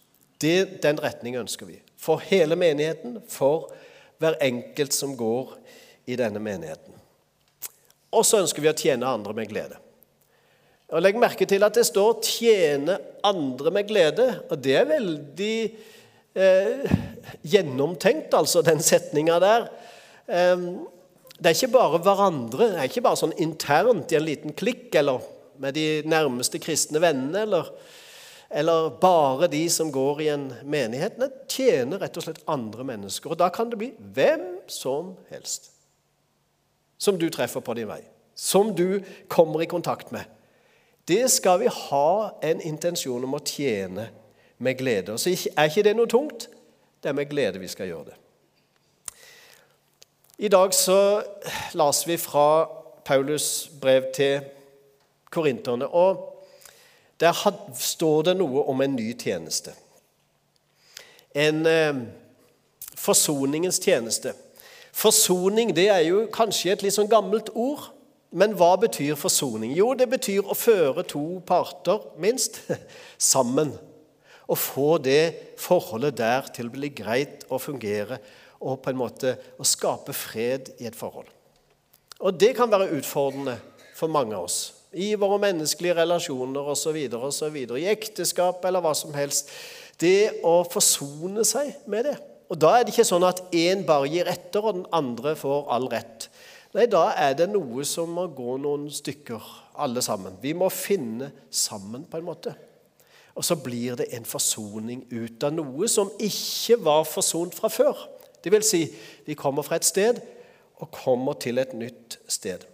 Det, 0.41 0.81
den 0.81 0.99
retningen 1.01 1.43
ønsker 1.43 1.69
vi. 1.69 1.77
For 2.01 2.21
hele 2.25 2.57
menigheten, 2.57 3.19
for 3.29 3.69
hver 4.21 4.39
enkelt 4.41 4.93
som 4.93 5.13
går 5.17 5.53
i 6.09 6.17
denne 6.17 6.41
menigheten. 6.41 6.97
Og 8.11 8.25
så 8.27 8.41
ønsker 8.41 8.63
vi 8.63 8.71
å 8.71 8.77
tjene 8.77 9.07
andre 9.07 9.35
med 9.37 9.49
glede. 9.51 9.77
Og 10.91 10.99
Legg 10.99 11.19
merke 11.19 11.47
til 11.47 11.63
at 11.63 11.77
det 11.77 11.85
står 11.87 12.19
'tjene 12.19 12.97
andre 13.23 13.71
med 13.71 13.87
glede'. 13.87 14.41
og 14.49 14.61
Det 14.61 14.75
er 14.75 14.85
veldig 14.85 15.75
eh, 16.35 16.91
gjennomtenkt, 17.43 18.33
altså, 18.33 18.61
den 18.61 18.79
setninga 18.79 19.39
der. 19.39 19.69
Eh, 20.27 20.57
det 21.41 21.49
er 21.49 21.55
ikke 21.55 21.73
bare 21.73 21.97
hverandre, 21.97 22.67
det 22.73 22.77
er 22.77 22.89
ikke 22.89 23.01
bare 23.01 23.17
sånn 23.17 23.33
internt 23.41 24.11
i 24.11 24.15
en 24.15 24.25
liten 24.27 24.53
klikk 24.53 24.93
eller 24.95 25.23
med 25.57 25.73
de 25.73 26.03
nærmeste 26.05 26.59
kristne 26.61 27.01
vennene, 27.01 27.47
eller, 27.47 27.71
eller 28.51 28.89
bare 29.01 29.47
de 29.47 29.69
som 29.69 29.91
går 29.91 30.21
i 30.21 30.27
en 30.33 30.53
menighet. 30.63 31.19
Det 31.19 31.31
tjener 31.51 32.01
rett 32.01 32.17
og 32.19 32.25
slett 32.25 32.41
andre 32.51 32.83
mennesker. 32.87 33.31
Og 33.31 33.39
da 33.39 33.47
kan 33.53 33.71
det 33.71 33.79
bli 33.79 33.91
hvem 34.15 34.61
som 34.71 35.15
helst 35.31 35.71
som 37.01 37.17
du 37.17 37.29
treffer 37.33 37.63
på 37.65 37.73
din 37.73 37.89
vei, 37.89 38.03
som 38.37 38.75
du 38.77 39.01
kommer 39.31 39.63
i 39.63 39.69
kontakt 39.69 40.11
med. 40.13 40.27
Det 41.09 41.31
skal 41.33 41.59
vi 41.63 41.69
ha 41.73 42.37
en 42.45 42.61
intensjon 42.61 43.23
om 43.25 43.33
å 43.33 43.41
tjene 43.41 44.11
med 44.61 44.77
glede. 44.77 45.15
Så 45.17 45.33
er 45.33 45.71
ikke 45.71 45.87
det 45.87 45.95
noe 45.97 46.09
tungt. 46.09 46.45
Det 47.01 47.09
er 47.09 47.17
med 47.17 47.31
glede 47.31 47.61
vi 47.61 47.71
skal 47.71 47.89
gjøre 47.89 48.11
det. 48.11 48.17
I 50.45 50.49
dag 50.49 50.73
så 50.73 51.21
las 51.73 52.03
vi 52.07 52.17
fra 52.21 52.65
Paulus 53.05 53.71
brev 53.81 54.11
til 54.13 54.45
korinterne, 55.33 55.87
og 55.87 56.40
der 57.21 57.37
står 57.77 58.23
det 58.31 58.35
noe 58.39 58.65
om 58.71 58.81
en 58.81 58.95
ny 58.97 59.11
tjeneste. 59.13 59.75
En 61.37 61.65
eh, 61.69 61.99
forsoningens 62.97 63.79
tjeneste. 63.79 64.33
Forsoning 64.91 65.71
det 65.75 65.87
er 65.93 66.03
jo 66.07 66.25
kanskje 66.33 66.73
et 66.73 66.85
litt 66.85 66.97
sånn 66.97 67.11
gammelt 67.11 67.53
ord. 67.53 67.91
Men 68.31 68.55
hva 68.55 68.77
betyr 68.79 69.17
forsoning? 69.19 69.73
Jo, 69.75 69.91
det 69.97 70.07
betyr 70.11 70.47
å 70.47 70.55
føre 70.55 71.03
to 71.03 71.41
parter, 71.47 71.99
minst, 72.21 72.61
sammen. 73.31 73.73
Og 74.47 74.59
få 74.59 74.95
det 75.03 75.55
forholdet 75.59 76.17
der 76.19 76.47
til 76.55 76.69
å 76.69 76.73
bli 76.73 76.93
greit 76.95 77.45
og 77.49 77.61
fungere, 77.67 78.21
og 78.61 78.79
på 78.83 78.91
en 78.91 78.99
måte 78.99 79.35
å 79.59 79.67
skape 79.67 80.15
fred 80.15 80.71
i 80.79 80.87
et 80.87 80.95
forhold. 80.95 81.27
Og 82.21 82.37
det 82.39 82.53
kan 82.55 82.71
være 82.71 82.91
utfordrende 82.99 83.57
for 83.97 84.11
mange 84.11 84.37
av 84.37 84.45
oss. 84.47 84.80
I 84.91 85.13
våre 85.15 85.37
menneskelige 85.39 85.95
relasjoner 85.95 86.71
osv., 86.73 86.97
osv. 87.15 87.55
I 87.79 87.87
ekteskap 87.93 88.65
eller 88.67 88.83
hva 88.83 88.91
som 88.97 89.13
helst. 89.15 89.51
Det 90.01 90.41
å 90.43 90.61
forsone 90.67 91.45
seg 91.47 91.73
med 91.91 92.09
det. 92.09 92.17
Og 92.51 92.59
Da 92.59 92.73
er 92.75 92.83
det 92.83 92.91
ikke 92.91 93.07
sånn 93.07 93.23
at 93.23 93.45
én 93.55 93.85
bare 93.87 94.09
gir 94.11 94.27
etter, 94.27 94.59
og 94.59 94.81
den 94.81 94.87
andre 94.91 95.37
får 95.39 95.69
all 95.71 95.87
rett. 95.91 96.27
Nei, 96.75 96.85
da 96.91 97.09
er 97.15 97.37
det 97.39 97.47
noe 97.51 97.85
som 97.87 98.11
må 98.15 98.25
gå 98.35 98.57
noen 98.59 98.89
stykker, 98.91 99.43
alle 99.79 100.03
sammen. 100.03 100.35
Vi 100.43 100.51
må 100.55 100.67
finne 100.71 101.31
sammen, 101.47 102.03
på 102.03 102.19
en 102.19 102.27
måte. 102.27 102.55
Og 103.35 103.45
så 103.47 103.55
blir 103.55 103.95
det 103.99 104.09
en 104.15 104.27
forsoning 104.27 105.05
ut 105.11 105.43
av 105.47 105.55
noe 105.55 105.87
som 105.87 106.11
ikke 106.19 106.81
var 106.83 107.07
forsont 107.07 107.55
fra 107.55 107.71
før. 107.71 108.03
Det 108.43 108.51
vil 108.51 108.65
si, 108.65 108.83
vi 109.23 109.37
kommer 109.39 109.63
fra 109.63 109.79
et 109.79 109.87
sted 109.87 110.19
og 110.81 110.91
kommer 110.91 111.39
til 111.39 111.61
et 111.61 111.71
nytt 111.77 112.19
sted. 112.27 112.65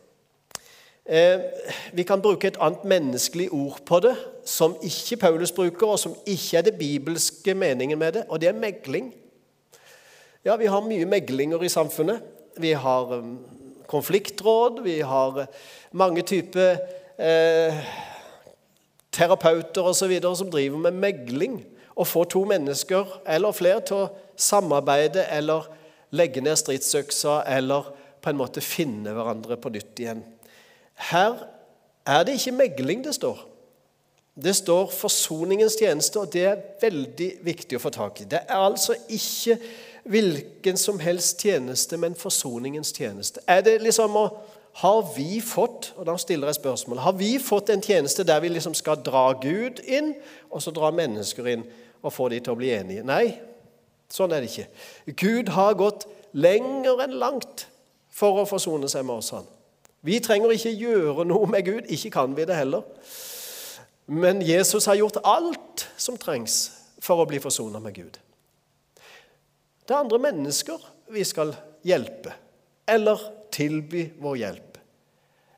Eh, 1.07 1.39
vi 1.93 2.03
kan 2.03 2.21
bruke 2.21 2.49
et 2.49 2.57
annet 2.59 2.83
menneskelig 2.83 3.47
ord 3.55 3.79
på 3.87 3.99
det, 4.03 4.15
som 4.45 4.75
ikke 4.83 5.17
Paulus 5.21 5.53
bruker, 5.55 5.87
og 5.87 5.99
som 5.99 6.15
ikke 6.27 6.57
er 6.57 6.65
det 6.67 6.75
bibelske 6.75 7.53
meningen 7.55 7.99
med 7.99 8.11
det, 8.11 8.25
og 8.27 8.41
det 8.41 8.49
er 8.49 8.59
megling. 8.59 9.13
Ja, 10.45 10.55
vi 10.55 10.67
har 10.67 10.83
mye 10.83 11.07
meglinger 11.07 11.63
i 11.63 11.71
samfunnet. 11.71 12.19
Vi 12.59 12.71
har 12.71 13.13
um, 13.13 13.37
konfliktråd, 13.87 14.83
vi 14.83 14.99
har 14.99 15.39
eh, 15.39 15.47
mange 15.91 16.21
typer 16.21 16.77
eh, 17.17 17.79
terapeuter 19.11 19.87
osv. 19.87 20.19
som 20.35 20.51
driver 20.51 20.77
med 20.77 20.91
megling. 20.91 21.61
Å 21.95 22.05
få 22.05 22.27
to 22.29 22.43
mennesker 22.45 23.21
eller 23.25 23.55
flere 23.55 23.81
til 23.81 24.03
å 24.03 24.09
samarbeide 24.35 25.23
eller 25.33 25.65
legge 26.11 26.43
ned 26.43 26.59
stridsøksa 26.59 27.41
eller 27.57 27.93
på 28.21 28.29
en 28.29 28.37
måte 28.37 28.61
finne 28.61 29.15
hverandre 29.15 29.57
på 29.57 29.71
nytt 29.73 30.03
igjen. 30.03 30.21
Her 30.97 31.45
er 32.05 32.23
det 32.23 32.39
ikke 32.39 32.51
megling 32.51 33.03
det 33.05 33.15
står. 33.15 33.45
Det 34.43 34.55
står 34.55 34.89
forsoningens 34.93 35.75
tjeneste, 35.79 36.19
og 36.19 36.33
det 36.33 36.43
er 36.45 36.59
veldig 36.81 37.31
viktig 37.41 37.77
å 37.77 37.81
få 37.81 37.89
tak 37.93 38.21
i. 38.21 38.27
Det 38.29 38.43
er 38.45 38.59
altså 38.59 38.93
ikke 39.09 39.57
hvilken 40.07 40.77
som 40.77 40.99
helst 41.01 41.41
tjeneste, 41.41 41.97
men 41.97 42.15
forsoningens 42.15 42.93
tjeneste. 42.93 43.41
Er 43.47 43.61
det 43.61 43.81
liksom 43.81 44.15
å 44.15 44.29
Har 44.77 45.01
vi 45.15 45.41
fått 45.41 45.93
og 45.97 46.05
da 46.05 46.13
stiller 46.21 46.51
jeg 46.51 46.55
spørsmål, 46.59 46.99
har 47.01 47.15
vi 47.17 47.39
fått 47.41 47.71
en 47.73 47.81
tjeneste 47.81 48.21
der 48.23 48.39
vi 48.39 48.51
liksom 48.51 48.75
skal 48.77 48.99
dra 49.01 49.31
Gud 49.33 49.79
inn, 49.81 50.11
og 50.51 50.61
så 50.61 50.69
dra 50.71 50.91
mennesker 50.93 51.47
inn 51.49 51.63
og 52.03 52.13
få 52.13 52.27
de 52.29 52.37
til 52.39 52.53
å 52.53 52.59
bli 52.59 52.69
enige? 52.75 53.01
Nei, 53.01 53.39
sånn 54.13 54.35
er 54.35 54.45
det 54.45 54.51
ikke. 54.51 54.67
Gud 55.17 55.49
har 55.49 55.73
gått 55.73 56.05
lenger 56.37 57.01
enn 57.07 57.17
langt 57.17 57.65
for 58.13 58.37
å 58.37 58.45
forsone 58.45 58.85
seg 58.91 59.07
med 59.07 59.15
oss. 59.17 59.31
han. 59.33 59.49
Vi 60.07 60.21
trenger 60.23 60.53
ikke 60.55 60.75
gjøre 60.79 61.25
noe 61.27 61.49
med 61.51 61.65
Gud. 61.67 61.89
Ikke 61.91 62.13
kan 62.15 62.35
vi 62.37 62.45
det 62.47 62.55
heller. 62.55 62.85
Men 64.07 64.39
Jesus 64.45 64.87
har 64.87 64.95
gjort 64.95 65.19
alt 65.27 65.83
som 65.99 66.15
trengs 66.19 66.69
for 67.03 67.19
å 67.19 67.27
bli 67.27 67.41
forsona 67.43 67.81
med 67.83 67.97
Gud. 67.97 68.19
Det 69.87 69.95
er 69.95 70.03
andre 70.03 70.19
mennesker 70.19 70.83
vi 71.11 71.23
skal 71.27 71.53
hjelpe, 71.87 72.33
eller 72.87 73.19
tilby 73.55 74.05
vår 74.19 74.39
hjelp, 74.41 74.79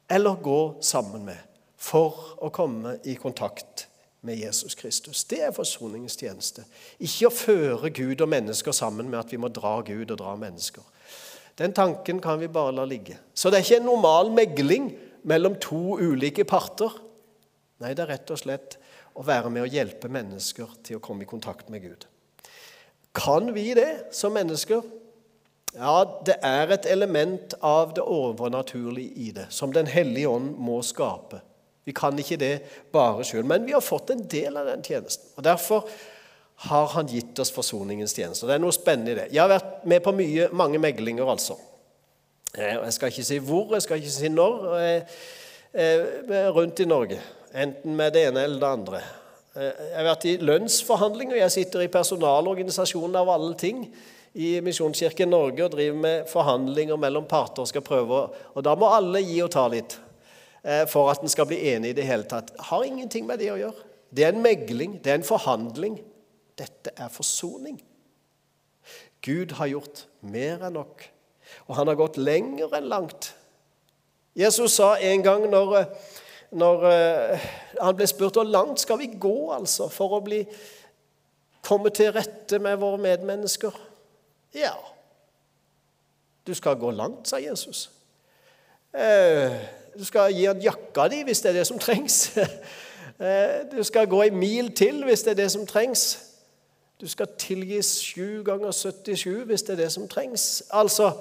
eller 0.09 0.41
gå 0.45 0.59
sammen 0.85 1.25
med 1.29 1.45
for 1.79 2.35
å 2.41 2.51
komme 2.53 2.97
i 3.09 3.15
kontakt 3.21 3.87
med 4.21 4.37
Jesus 4.37 4.75
Kristus. 4.75 5.23
Det 5.29 5.39
er 5.45 5.55
forsoningens 5.55 6.17
tjeneste. 6.19 6.65
Ikke 6.99 7.29
å 7.29 7.33
føre 7.33 7.89
Gud 7.89 8.21
og 8.21 8.29
mennesker 8.29 8.75
sammen 8.75 9.09
med 9.09 9.21
at 9.21 9.33
vi 9.33 9.39
må 9.41 9.49
dra 9.53 9.79
Gud 9.85 10.11
og 10.11 10.19
dra 10.19 10.35
mennesker. 10.37 10.83
Den 11.59 11.73
tanken 11.75 12.21
kan 12.23 12.39
vi 12.39 12.47
bare 12.47 12.71
la 12.71 12.85
ligge. 12.87 13.17
Så 13.33 13.49
det 13.49 13.59
er 13.59 13.65
ikke 13.65 13.81
en 13.81 13.89
normal 13.89 14.31
megling 14.31 14.93
mellom 15.27 15.57
to 15.59 15.97
ulike 15.99 16.45
parter. 16.47 16.93
Nei, 17.83 17.91
det 17.95 18.05
er 18.05 18.13
rett 18.15 18.31
og 18.31 18.39
slett 18.39 18.77
å 19.19 19.25
være 19.27 19.51
med 19.51 19.65
å 19.65 19.71
hjelpe 19.71 20.11
mennesker 20.11 20.71
til 20.87 20.99
å 20.99 21.03
komme 21.03 21.25
i 21.25 21.29
kontakt 21.29 21.67
med 21.71 21.83
Gud. 21.83 22.07
Kan 23.15 23.51
vi 23.55 23.73
det 23.75 24.13
som 24.15 24.35
mennesker? 24.35 24.85
Ja, 25.75 26.01
det 26.25 26.39
er 26.45 26.71
et 26.73 26.87
element 26.89 27.53
av 27.61 27.91
det 27.97 28.05
overnaturlige 28.07 29.13
i 29.19 29.31
det, 29.35 29.49
som 29.53 29.73
Den 29.73 29.87
hellige 29.87 30.31
ånd 30.31 30.55
må 30.57 30.79
skape. 30.85 31.41
Vi 31.85 31.93
kan 31.95 32.17
ikke 32.19 32.39
det 32.39 32.53
bare 32.93 33.25
sjøl, 33.25 33.45
men 33.45 33.65
vi 33.65 33.75
har 33.75 33.83
fått 33.83 34.11
en 34.13 34.23
del 34.29 34.57
av 34.57 34.69
den 34.69 34.83
tjenesten. 34.85 35.31
Og 35.37 35.43
Derfor 35.43 35.89
har 36.67 36.87
han 36.95 37.07
gitt 37.07 37.39
oss 37.39 37.53
forsoningens 37.55 38.15
tjeneste. 38.15 38.47
Det 38.47 38.57
er 38.57 38.63
noe 38.63 38.75
spennende 38.75 39.13
i 39.13 39.19
det. 39.21 39.27
Jeg 39.31 39.41
har 39.43 39.51
vært 39.51 39.85
med 39.87 40.03
på 40.03 40.13
mye, 40.17 40.49
mange 40.51 40.81
meglinger, 40.81 41.29
altså. 41.29 41.55
Eh, 42.55 42.75
jeg 42.75 42.95
skal 42.97 43.13
ikke 43.13 43.27
si 43.29 43.39
hvor, 43.43 43.73
jeg 43.77 43.85
skal 43.85 44.01
ikke 44.01 44.17
si 44.17 44.33
når. 44.33 44.59
Rundt 46.55 46.81
i 46.81 46.89
Norge. 46.89 47.19
Enten 47.53 47.95
med 47.95 48.13
det 48.13 48.27
ene 48.27 48.43
eller 48.45 48.59
det 48.61 48.69
andre. 48.69 49.01
Eh, 49.57 49.73
jeg 49.89 49.97
har 49.97 50.07
vært 50.11 50.27
i 50.29 50.37
lønnsforhandlinger. 50.45 51.39
Jeg 51.41 51.55
sitter 51.55 51.83
i 51.83 51.91
personalorganisasjonen 51.91 53.17
av 53.19 53.31
alle 53.33 53.55
ting 53.59 53.87
i 54.39 54.59
Misjonskirken 54.61 55.31
Norge 55.33 55.65
og 55.65 55.73
driver 55.73 55.97
med 56.03 56.29
forhandlinger 56.29 56.99
mellom 57.01 57.25
parter. 57.25 57.63
og 57.63 57.67
skal 57.67 57.81
prøve, 57.81 58.29
og 58.53 58.63
Da 58.63 58.75
må 58.75 58.91
alle 58.93 59.21
gi 59.21 59.41
og 59.41 59.51
ta 59.51 59.67
litt 59.67 59.97
eh, 60.63 60.85
for 60.85 61.09
at 61.09 61.21
en 61.21 61.29
skal 61.29 61.45
bli 61.49 61.57
enig 61.73 61.89
i 61.89 61.97
det 61.97 62.05
hele 62.05 62.23
tatt. 62.23 62.53
Har 62.59 62.83
ingenting 62.83 63.25
med 63.25 63.39
det 63.39 63.51
å 63.51 63.57
gjøre. 63.57 63.87
Det 64.11 64.23
er 64.23 64.33
en 64.33 64.41
megling, 64.41 64.99
det 65.03 65.11
er 65.11 65.19
en 65.19 65.23
forhandling. 65.23 65.99
Dette 66.59 66.93
er 66.95 67.11
forsoning. 67.13 67.79
Gud 69.25 69.55
har 69.57 69.71
gjort 69.71 70.05
mer 70.21 70.65
enn 70.67 70.75
nok, 70.75 71.03
og 71.67 71.75
han 71.79 71.87
har 71.87 71.99
gått 71.99 72.19
lenger 72.19 72.75
enn 72.77 72.89
langt. 72.91 73.33
Jesus 74.37 74.77
sa 74.77 74.93
en 75.01 75.23
gang 75.25 75.47
når 75.51 75.77
eh, 75.79 75.93
når 76.51 76.85
uh, 76.85 77.47
han 77.77 77.97
ble 77.97 78.07
spurt 78.09 78.37
hvor 78.39 78.47
langt 78.47 78.81
skal 78.81 78.99
vi 79.01 79.11
gå 79.21 79.51
altså, 79.53 79.89
for 79.93 80.17
å 80.17 80.23
bli, 80.25 80.41
komme 81.65 81.91
til 81.93 82.13
rette 82.15 82.59
med 82.61 82.79
våre 82.81 82.97
medmennesker. 83.01 83.75
Ja, 84.57 84.73
du 86.47 86.55
skal 86.57 86.79
gå 86.81 86.91
langt, 86.95 87.27
sa 87.29 87.37
Jesus. 87.41 87.89
Uh, 88.89 89.53
du 89.93 90.05
skal 90.07 90.33
gi 90.33 90.47
han 90.49 90.61
jakka 90.63 91.09
di 91.11 91.21
hvis 91.27 91.43
det 91.43 91.51
er 91.51 91.59
det 91.61 91.67
som 91.69 91.81
trengs. 91.81 92.21
Eh, 93.19 93.65
du 93.67 93.81
skal 93.83 94.05
gå 94.07 94.21
en 94.23 94.35
mil 94.39 94.69
til 94.71 95.01
hvis 95.03 95.25
det 95.25 95.33
er 95.33 95.37
det 95.41 95.49
som 95.51 95.65
trengs. 95.67 96.28
Du 96.99 97.07
skal 97.07 97.31
tilgis 97.39 97.93
sju 98.03 98.41
ganger 98.43 98.73
77 98.75 99.45
hvis 99.47 99.63
det 99.63 99.77
er 99.77 99.83
det 99.85 99.91
som 99.93 100.07
trengs. 100.11 100.63
Altså, 100.75 101.13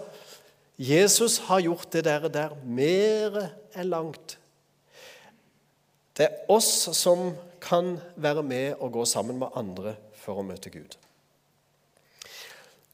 Jesus 0.79 1.39
har 1.47 1.63
gjort 1.63 1.93
det 1.93 2.05
der, 2.07 2.27
der 2.29 2.57
mer 2.67 3.45
enn 3.79 3.91
langt. 3.91 4.35
Det 6.19 6.27
er 6.27 6.51
oss 6.51 6.89
som 6.99 7.31
kan 7.63 7.95
være 8.19 8.43
med 8.43 8.81
og 8.81 8.93
gå 8.93 9.05
sammen 9.07 9.39
med 9.39 9.55
andre 9.59 9.95
for 10.19 10.41
å 10.41 10.47
møte 10.47 10.71
Gud. 10.75 10.99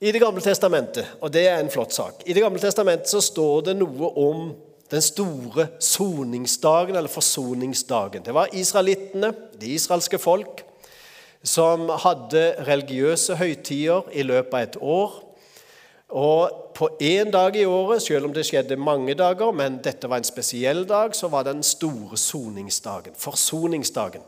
I 0.04 0.12
Det 0.12 0.20
gamle 0.20 0.42
testamentet, 0.44 1.08
og 1.24 1.32
det 1.32 1.46
er 1.48 1.62
en 1.62 1.72
flott 1.72 1.94
sak, 1.96 2.20
i 2.26 2.36
Det 2.36 2.42
gamle 2.44 2.60
testamentet 2.60 3.08
så 3.08 3.22
står 3.24 3.70
det 3.70 3.76
noe 3.78 4.10
om 4.20 4.50
den 4.92 5.00
store 5.02 5.70
soningsdagen, 5.80 6.96
eller 6.96 7.08
forsoningsdagen. 7.08 8.24
Det 8.24 8.34
var 8.34 8.52
israelittene, 8.52 9.32
det 9.56 9.72
israelske 9.72 10.20
folk, 10.20 10.60
som 11.44 11.90
hadde 12.00 12.42
religiøse 12.64 13.36
høytider 13.36 14.08
i 14.16 14.24
løpet 14.24 14.54
av 14.54 14.62
et 14.64 14.78
år. 14.80 15.16
Og 16.14 16.60
på 16.76 16.88
én 17.02 17.30
dag 17.32 17.56
i 17.56 17.66
året, 17.68 18.02
selv 18.02 18.28
om 18.28 18.34
det 18.34 18.46
skjedde 18.48 18.78
mange 18.80 19.16
dager, 19.18 19.52
men 19.52 19.80
dette 19.84 20.08
var 20.10 20.22
en 20.22 20.26
spesiell 20.26 20.84
dag, 20.88 21.14
så 21.16 21.28
var 21.28 21.44
det 21.44 21.56
den 21.56 21.66
store 21.66 22.16
soningsdagen, 22.16 23.16
forsoningsdagen. 23.18 24.24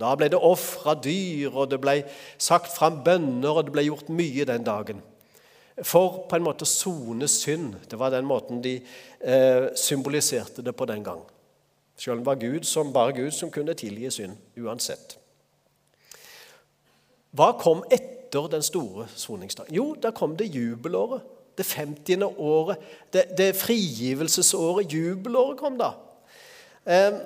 Da 0.00 0.14
ble 0.16 0.30
det 0.32 0.40
ofra 0.40 0.94
dyr, 0.96 1.50
og 1.52 1.70
det 1.72 1.80
ble 1.82 1.96
sagt 2.40 2.72
fram 2.72 3.02
bønner, 3.04 3.52
og 3.52 3.66
det 3.66 3.74
ble 3.74 3.88
gjort 3.90 4.08
mye 4.08 4.46
den 4.48 4.64
dagen. 4.64 5.02
For 5.84 6.24
på 6.28 6.36
en 6.36 6.44
måte 6.44 6.66
å 6.66 6.68
sone 6.68 7.28
synd. 7.30 7.76
Det 7.88 7.98
var 8.00 8.12
den 8.12 8.28
måten 8.28 8.60
de 8.64 8.78
eh, 8.80 9.70
symboliserte 9.76 10.64
det 10.64 10.74
på 10.76 10.88
den 10.88 11.04
gang. 11.04 11.22
Selv 12.00 12.16
om 12.16 12.22
det 12.22 12.30
var 12.30 12.40
Gud 12.40 12.68
som, 12.68 12.92
bare 12.92 13.16
Gud 13.16 13.32
som 13.36 13.52
kunne 13.52 13.76
tilgi 13.76 14.10
synd, 14.12 14.36
uansett. 14.60 15.19
Hva 17.36 17.52
kom 17.58 17.84
etter 17.90 18.48
den 18.50 18.62
store 18.62 19.06
soningsdagen? 19.14 19.74
Jo, 19.74 19.92
da 19.94 20.10
kom 20.14 20.36
det 20.38 20.50
jubelåret. 20.54 21.22
Det 21.58 21.66
50. 21.66 22.24
året. 22.38 22.78
Det, 23.12 23.24
det 23.38 23.56
frigivelsesåret. 23.56 24.92
Jubelåret 24.92 25.58
kom 25.58 25.76
da. 25.78 25.92
Eh, 26.86 27.20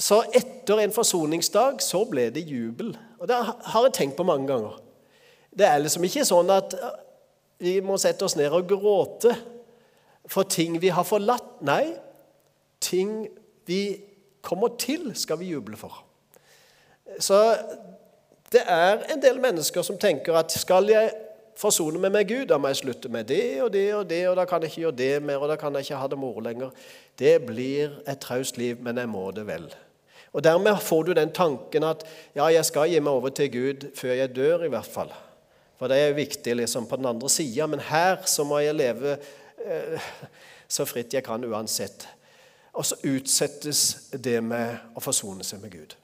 så 0.00 0.22
etter 0.34 0.80
en 0.80 0.92
forsoningsdag 0.92 1.82
så 1.84 2.02
ble 2.08 2.30
det 2.34 2.46
jubel. 2.48 2.94
Og 3.20 3.28
Det 3.28 3.36
har 3.44 3.84
jeg 3.84 3.92
tenkt 3.94 4.16
på 4.16 4.24
mange 4.24 4.48
ganger. 4.48 4.80
Det 5.50 5.66
er 5.66 5.82
liksom 5.82 6.04
ikke 6.06 6.24
sånn 6.24 6.50
at 6.54 6.74
vi 7.60 7.80
må 7.84 7.98
sette 8.00 8.24
oss 8.24 8.36
ned 8.38 8.52
og 8.54 8.68
gråte 8.70 9.34
for 10.30 10.48
ting 10.48 10.78
vi 10.80 10.92
har 10.94 11.04
forlatt. 11.04 11.58
Nei, 11.66 11.92
ting 12.80 13.26
vi 13.68 13.82
kommer 14.40 14.72
til, 14.80 15.10
skal 15.14 15.40
vi 15.40 15.50
juble 15.52 15.76
for. 15.76 16.00
Så 17.20 17.36
det 18.52 18.62
er 18.66 19.04
en 19.12 19.22
del 19.22 19.38
mennesker 19.42 19.84
som 19.86 19.98
tenker 20.00 20.34
at 20.34 20.52
skal 20.52 20.88
jeg 20.90 21.12
forsone 21.60 22.00
meg 22.00 22.12
med 22.14 22.26
Gud, 22.28 22.46
da 22.50 22.58
må 22.58 22.70
jeg 22.72 22.80
slutte 22.80 23.10
med 23.12 23.28
det 23.28 23.60
og 23.62 23.70
det 23.74 23.86
og 23.94 24.08
det, 24.10 24.22
og 24.30 24.36
da 24.38 24.46
kan 24.48 24.62
jeg 24.62 24.72
ikke 24.72 24.82
gjøre 24.86 24.98
det 24.98 25.12
mer, 25.22 25.42
og 25.42 25.50
da 25.52 25.56
kan 25.60 25.76
jeg 25.76 25.86
ikke 25.86 26.00
ha 26.00 26.08
det 26.10 26.18
moro 26.18 26.42
lenger. 26.44 26.70
Det 27.18 27.34
blir 27.46 28.00
et 28.08 28.20
traust 28.22 28.58
liv, 28.58 28.80
men 28.80 28.98
jeg 28.98 29.10
må 29.12 29.28
det 29.36 29.46
vel. 29.46 29.68
Og 30.32 30.44
Dermed 30.44 30.78
får 30.82 31.02
du 31.02 31.12
den 31.12 31.32
tanken 31.34 31.84
at 31.84 32.04
ja, 32.34 32.46
jeg 32.46 32.64
skal 32.64 32.90
gi 32.90 33.00
meg 33.02 33.12
over 33.12 33.34
til 33.34 33.50
Gud 33.52 33.90
før 33.98 34.14
jeg 34.14 34.34
dør, 34.36 34.64
i 34.64 34.72
hvert 34.72 34.88
fall. 34.88 35.12
For 35.78 35.90
det 35.90 35.98
er 35.98 36.16
viktig 36.16 36.56
liksom 36.56 36.86
på 36.86 36.98
den 37.00 37.08
andre 37.10 37.28
sida, 37.30 37.66
men 37.66 37.80
her 37.80 38.22
så 38.26 38.44
må 38.44 38.58
jeg 38.62 38.76
leve 38.76 39.16
eh, 39.64 40.10
så 40.68 40.86
fritt 40.86 41.14
jeg 41.14 41.24
kan 41.26 41.44
uansett. 41.44 42.06
Og 42.72 42.86
så 42.86 42.98
utsettes 43.10 44.10
det 44.12 44.38
med 44.44 44.94
å 44.94 45.02
forsone 45.02 45.44
seg 45.46 45.62
med 45.62 45.74
Gud. 45.74 45.96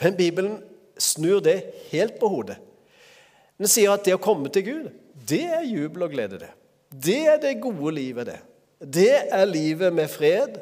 Men 0.00 0.16
Bibelen 0.16 0.60
snur 1.00 1.40
det 1.44 1.58
helt 1.90 2.18
på 2.20 2.28
hodet. 2.28 2.56
Den 3.60 3.68
sier 3.68 3.92
at 3.92 4.04
det 4.06 4.16
å 4.16 4.22
komme 4.22 4.50
til 4.52 4.64
Gud, 4.66 4.88
det 5.28 5.44
er 5.52 5.66
jubel 5.68 6.06
og 6.06 6.14
glede, 6.14 6.40
det. 6.40 6.50
Det 6.90 7.20
er 7.28 7.38
det 7.42 7.58
gode 7.62 7.92
livet, 7.94 8.30
det. 8.30 8.38
Det 8.80 9.12
er 9.28 9.44
livet 9.44 9.92
med 9.92 10.08
fred, 10.10 10.56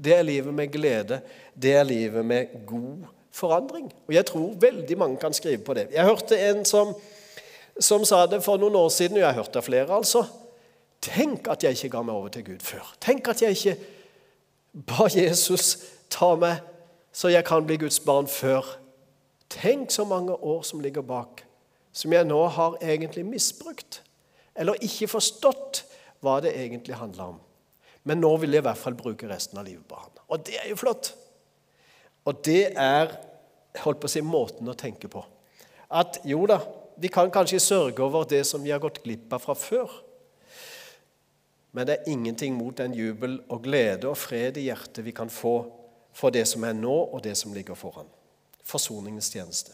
det 0.00 0.16
er 0.16 0.26
livet 0.26 0.54
med 0.54 0.72
glede, 0.72 1.20
det 1.54 1.76
er 1.78 1.86
livet 1.86 2.26
med 2.26 2.56
god 2.66 3.06
forandring. 3.32 3.86
Og 4.08 4.14
jeg 4.14 4.26
tror 4.26 4.56
veldig 4.60 4.98
mange 4.98 5.20
kan 5.22 5.34
skrive 5.36 5.62
på 5.64 5.76
det. 5.78 5.86
Jeg 5.94 6.08
hørte 6.08 6.38
en 6.48 6.64
som, 6.66 6.92
som 7.78 8.04
sa 8.08 8.24
det 8.26 8.42
for 8.44 8.58
noen 8.58 8.80
år 8.80 8.90
siden, 8.94 9.20
og 9.20 9.22
jeg 9.22 9.30
har 9.30 9.38
hørt 9.42 9.54
det 9.54 9.64
flere, 9.64 9.94
altså. 9.94 10.24
Tenk 11.00 11.46
at 11.48 11.62
jeg 11.64 11.78
ikke 11.78 11.94
ga 11.94 12.02
meg 12.04 12.18
over 12.18 12.32
til 12.34 12.44
Gud 12.44 12.66
før. 12.66 12.90
Tenk 13.00 13.30
at 13.30 13.40
jeg 13.42 13.56
ikke 13.56 13.78
ba 14.90 15.06
Jesus 15.08 15.78
ta 16.12 16.34
meg 16.36 16.66
så 17.12 17.30
jeg 17.30 17.44
kan 17.44 17.66
bli 17.66 17.76
Guds 17.76 18.00
barn 18.00 18.28
før. 18.28 18.66
Tenk 19.50 19.90
så 19.90 20.06
mange 20.06 20.32
år 20.32 20.62
som 20.66 20.80
ligger 20.80 21.02
bak, 21.02 21.42
som 21.92 22.12
jeg 22.14 22.26
nå 22.28 22.38
har 22.54 22.78
egentlig 22.80 23.24
misbrukt. 23.26 24.02
Eller 24.54 24.78
ikke 24.84 25.10
forstått 25.10 25.84
hva 26.22 26.38
det 26.44 26.54
egentlig 26.58 26.98
handler 27.00 27.34
om. 27.34 27.40
Men 28.06 28.22
nå 28.22 28.30
vil 28.40 28.54
jeg 28.54 28.62
i 28.62 28.68
hvert 28.68 28.80
fall 28.80 28.96
bruke 28.96 29.28
resten 29.28 29.58
av 29.60 29.66
livet 29.66 29.84
på 29.88 29.98
han. 29.98 30.22
Og 30.30 30.44
det 30.46 30.56
er 30.62 30.70
jo 30.70 30.78
flott. 30.80 31.12
Og 32.28 32.44
det 32.46 32.72
er 32.78 33.12
holdt 33.82 34.00
på 34.02 34.08
å 34.08 34.12
si, 34.12 34.22
måten 34.24 34.68
å 34.70 34.76
tenke 34.78 35.10
på. 35.10 35.22
At 35.90 36.20
jo 36.28 36.44
da, 36.48 36.60
vi 37.00 37.10
kan 37.12 37.32
kanskje 37.32 37.60
sørge 37.62 38.04
over 38.04 38.28
det 38.28 38.44
som 38.48 38.62
vi 38.62 38.72
har 38.72 38.82
gått 38.82 39.02
glipp 39.04 39.32
av 39.34 39.42
fra 39.44 39.56
før. 39.58 39.90
Men 41.72 41.86
det 41.86 41.98
er 41.98 42.12
ingenting 42.12 42.56
mot 42.58 42.76
den 42.76 42.94
jubel 42.96 43.38
og 43.48 43.62
glede 43.64 44.10
og 44.10 44.18
fred 44.18 44.58
i 44.58 44.68
hjertet 44.68 45.04
vi 45.06 45.14
kan 45.14 45.30
få 45.30 45.54
for 46.12 46.34
det 46.34 46.42
som 46.50 46.64
er 46.66 46.74
nå, 46.74 46.96
og 47.14 47.22
det 47.22 47.36
som 47.38 47.54
ligger 47.54 47.78
foran. 47.78 48.08
Forsoningens 48.64 49.30
tjeneste. 49.32 49.72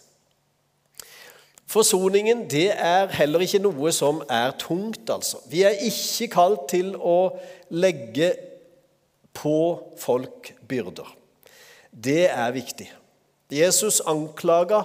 Forsoningen 1.66 2.44
det 2.50 2.70
er 2.72 3.10
heller 3.18 3.42
ikke 3.42 3.60
noe 3.64 3.90
som 3.92 4.22
er 4.30 4.54
tungt. 4.58 5.10
altså. 5.10 5.40
Vi 5.50 5.64
er 5.66 5.80
ikke 5.88 6.30
kalt 6.32 6.68
til 6.70 6.94
å 6.96 7.36
legge 7.74 8.30
på 9.34 9.58
folk 9.98 10.52
byrder. 10.68 11.08
Det 11.90 12.28
er 12.30 12.54
viktig. 12.54 12.86
Jesus 13.50 14.00
anklaga 14.06 14.84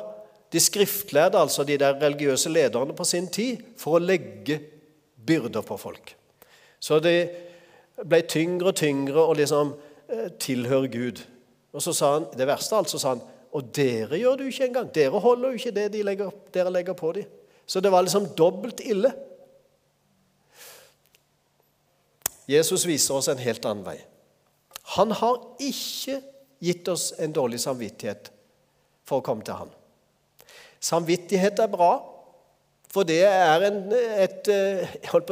de 0.52 0.60
skriftlærde, 0.60 1.38
altså 1.38 1.64
de 1.64 1.78
der 1.78 2.02
religiøse 2.02 2.50
lederne 2.50 2.94
på 2.94 3.04
sin 3.04 3.28
tid, 3.28 3.62
for 3.78 3.98
å 3.98 4.04
legge 4.04 4.60
byrder 5.26 5.62
på 5.62 5.78
folk. 5.78 6.16
Så 6.80 7.00
det 7.00 7.18
ble 8.02 8.22
tyngre 8.28 8.72
og 8.72 8.76
tyngre 8.76 9.24
å 9.24 9.36
liksom 9.38 9.76
eh, 10.10 10.32
tilhøre 10.42 10.90
Gud. 10.92 11.22
Og 11.72 11.84
så 11.84 11.94
sa 11.94 12.14
han, 12.18 12.26
Det 12.38 12.48
verste 12.48 12.76
altså 12.76 13.00
sa 13.00 13.16
han, 13.16 13.22
og 13.52 13.72
dere 13.76 14.20
gjør 14.20 14.38
det 14.40 14.48
jo 14.48 14.54
ikke 14.54 14.68
engang. 14.70 14.92
Dere 14.96 15.20
holder 15.20 15.52
jo 15.52 15.60
ikke 15.60 15.76
det 15.76 15.88
de 15.94 16.04
legger, 16.08 16.32
dere 16.56 16.72
legger 16.72 16.96
på 16.98 17.12
dem. 17.18 17.28
Så 17.68 17.80
det 17.84 17.92
var 17.92 18.04
liksom 18.06 18.30
dobbelt 18.38 18.80
ille. 18.84 19.12
Jesus 22.52 22.86
viser 22.88 23.16
oss 23.16 23.30
en 23.32 23.42
helt 23.42 23.66
annen 23.68 23.86
vei. 23.86 23.98
Han 24.98 25.14
har 25.16 25.38
ikke 25.62 26.20
gitt 26.62 26.88
oss 26.92 27.12
en 27.20 27.34
dårlig 27.36 27.62
samvittighet 27.64 28.32
for 29.08 29.22
å 29.22 29.26
komme 29.26 29.46
til 29.46 29.60
Han. 29.60 29.72
Samvittighet 30.82 31.60
er 31.62 31.70
bra, 31.72 31.92
for 32.92 33.08
det 33.08 33.22
er 33.24 33.64
en, 33.68 33.84
et, 33.94 34.50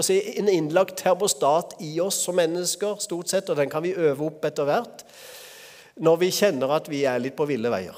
si, 0.06 0.20
en 0.40 0.52
innlagt 0.52 0.96
termostat 1.02 1.76
i 1.84 1.96
oss 2.04 2.22
som 2.24 2.38
mennesker, 2.40 3.02
stort 3.04 3.32
sett, 3.32 3.50
og 3.52 3.60
den 3.60 3.72
kan 3.72 3.84
vi 3.84 3.98
øve 3.98 4.30
opp 4.30 4.46
etter 4.48 4.68
hvert 4.70 5.04
når 6.00 6.22
vi 6.22 6.30
kjenner 6.32 6.72
at 6.78 6.88
vi 6.88 7.02
er 7.10 7.20
litt 7.20 7.36
på 7.36 7.48
ville 7.50 7.72
veier. 7.74 7.98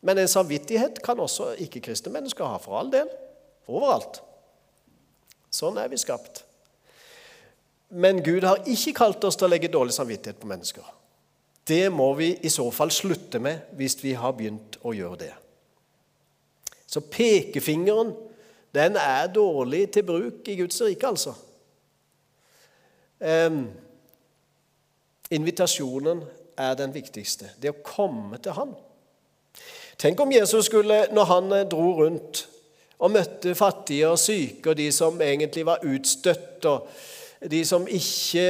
Men 0.00 0.18
en 0.18 0.28
samvittighet 0.30 1.00
kan 1.04 1.20
også 1.20 1.54
ikke-kristne 1.64 2.12
mennesker 2.14 2.44
ha, 2.46 2.58
for 2.62 2.78
all 2.78 2.90
del. 2.92 3.08
Overalt. 3.66 4.20
Sånn 5.52 5.78
er 5.80 5.88
vi 5.90 5.98
skapt. 6.00 6.42
Men 7.96 8.20
Gud 8.24 8.44
har 8.44 8.66
ikke 8.68 8.96
kalt 8.98 9.24
oss 9.24 9.38
til 9.38 9.48
å 9.48 9.52
legge 9.52 9.70
dårlig 9.72 9.94
samvittighet 9.96 10.38
på 10.42 10.50
mennesker. 10.50 10.84
Det 11.66 11.88
må 11.90 12.12
vi 12.18 12.30
i 12.46 12.50
så 12.52 12.66
fall 12.74 12.92
slutte 12.94 13.40
med 13.42 13.72
hvis 13.78 13.98
vi 14.02 14.14
har 14.18 14.34
begynt 14.38 14.78
å 14.86 14.92
gjøre 14.94 15.20
det. 15.24 15.32
Så 16.86 17.02
pekefingeren, 17.10 18.12
den 18.74 18.98
er 19.00 19.26
dårlig 19.32 19.88
til 19.94 20.06
bruk 20.06 20.46
i 20.48 20.58
Guds 20.60 20.78
rike, 20.84 21.08
altså. 21.08 21.34
Um, 23.18 23.64
invitasjonen 25.32 26.20
er 26.58 26.76
den 26.78 26.92
viktigste. 26.94 27.50
Det 27.58 27.72
å 27.72 27.82
komme 27.86 28.38
til 28.42 28.54
Han. 28.58 28.74
Tenk 29.98 30.20
om 30.20 30.32
Jesus 30.32 30.68
skulle, 30.68 31.06
når 31.12 31.24
han 31.24 31.52
dro 31.70 31.92
rundt 32.02 32.46
og 32.98 33.12
møtte 33.12 33.54
fattige 33.56 34.08
og 34.08 34.18
syke 34.20 34.72
og 34.72 34.76
de 34.76 34.90
som 34.92 35.20
egentlig 35.20 35.64
var 35.66 35.84
utstøtt, 35.84 36.64
og 36.68 36.88
de 37.50 37.62
som 37.68 37.84
ikke 37.88 38.44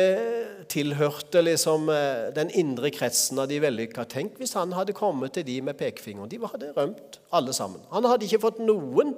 tilhørte 0.70 1.42
liksom, 1.42 1.88
eh, 1.90 2.34
den 2.34 2.50
indre 2.54 2.90
kretsen 2.90 3.38
av 3.38 3.48
de 3.50 3.60
vellykka. 3.62 4.04
Tenk 4.10 4.38
hvis 4.38 4.54
han 4.58 4.72
hadde 4.72 4.94
kommet 4.96 5.34
til 5.34 5.46
de 5.46 5.60
med 5.60 5.74
pekefingeren. 5.78 6.30
De 6.30 6.38
hadde 6.38 6.72
rømt, 6.76 7.18
alle 7.32 7.52
sammen. 7.52 7.80
Han 7.92 8.04
hadde 8.04 8.26
ikke 8.26 8.42
fått 8.42 8.62
noen 8.62 9.14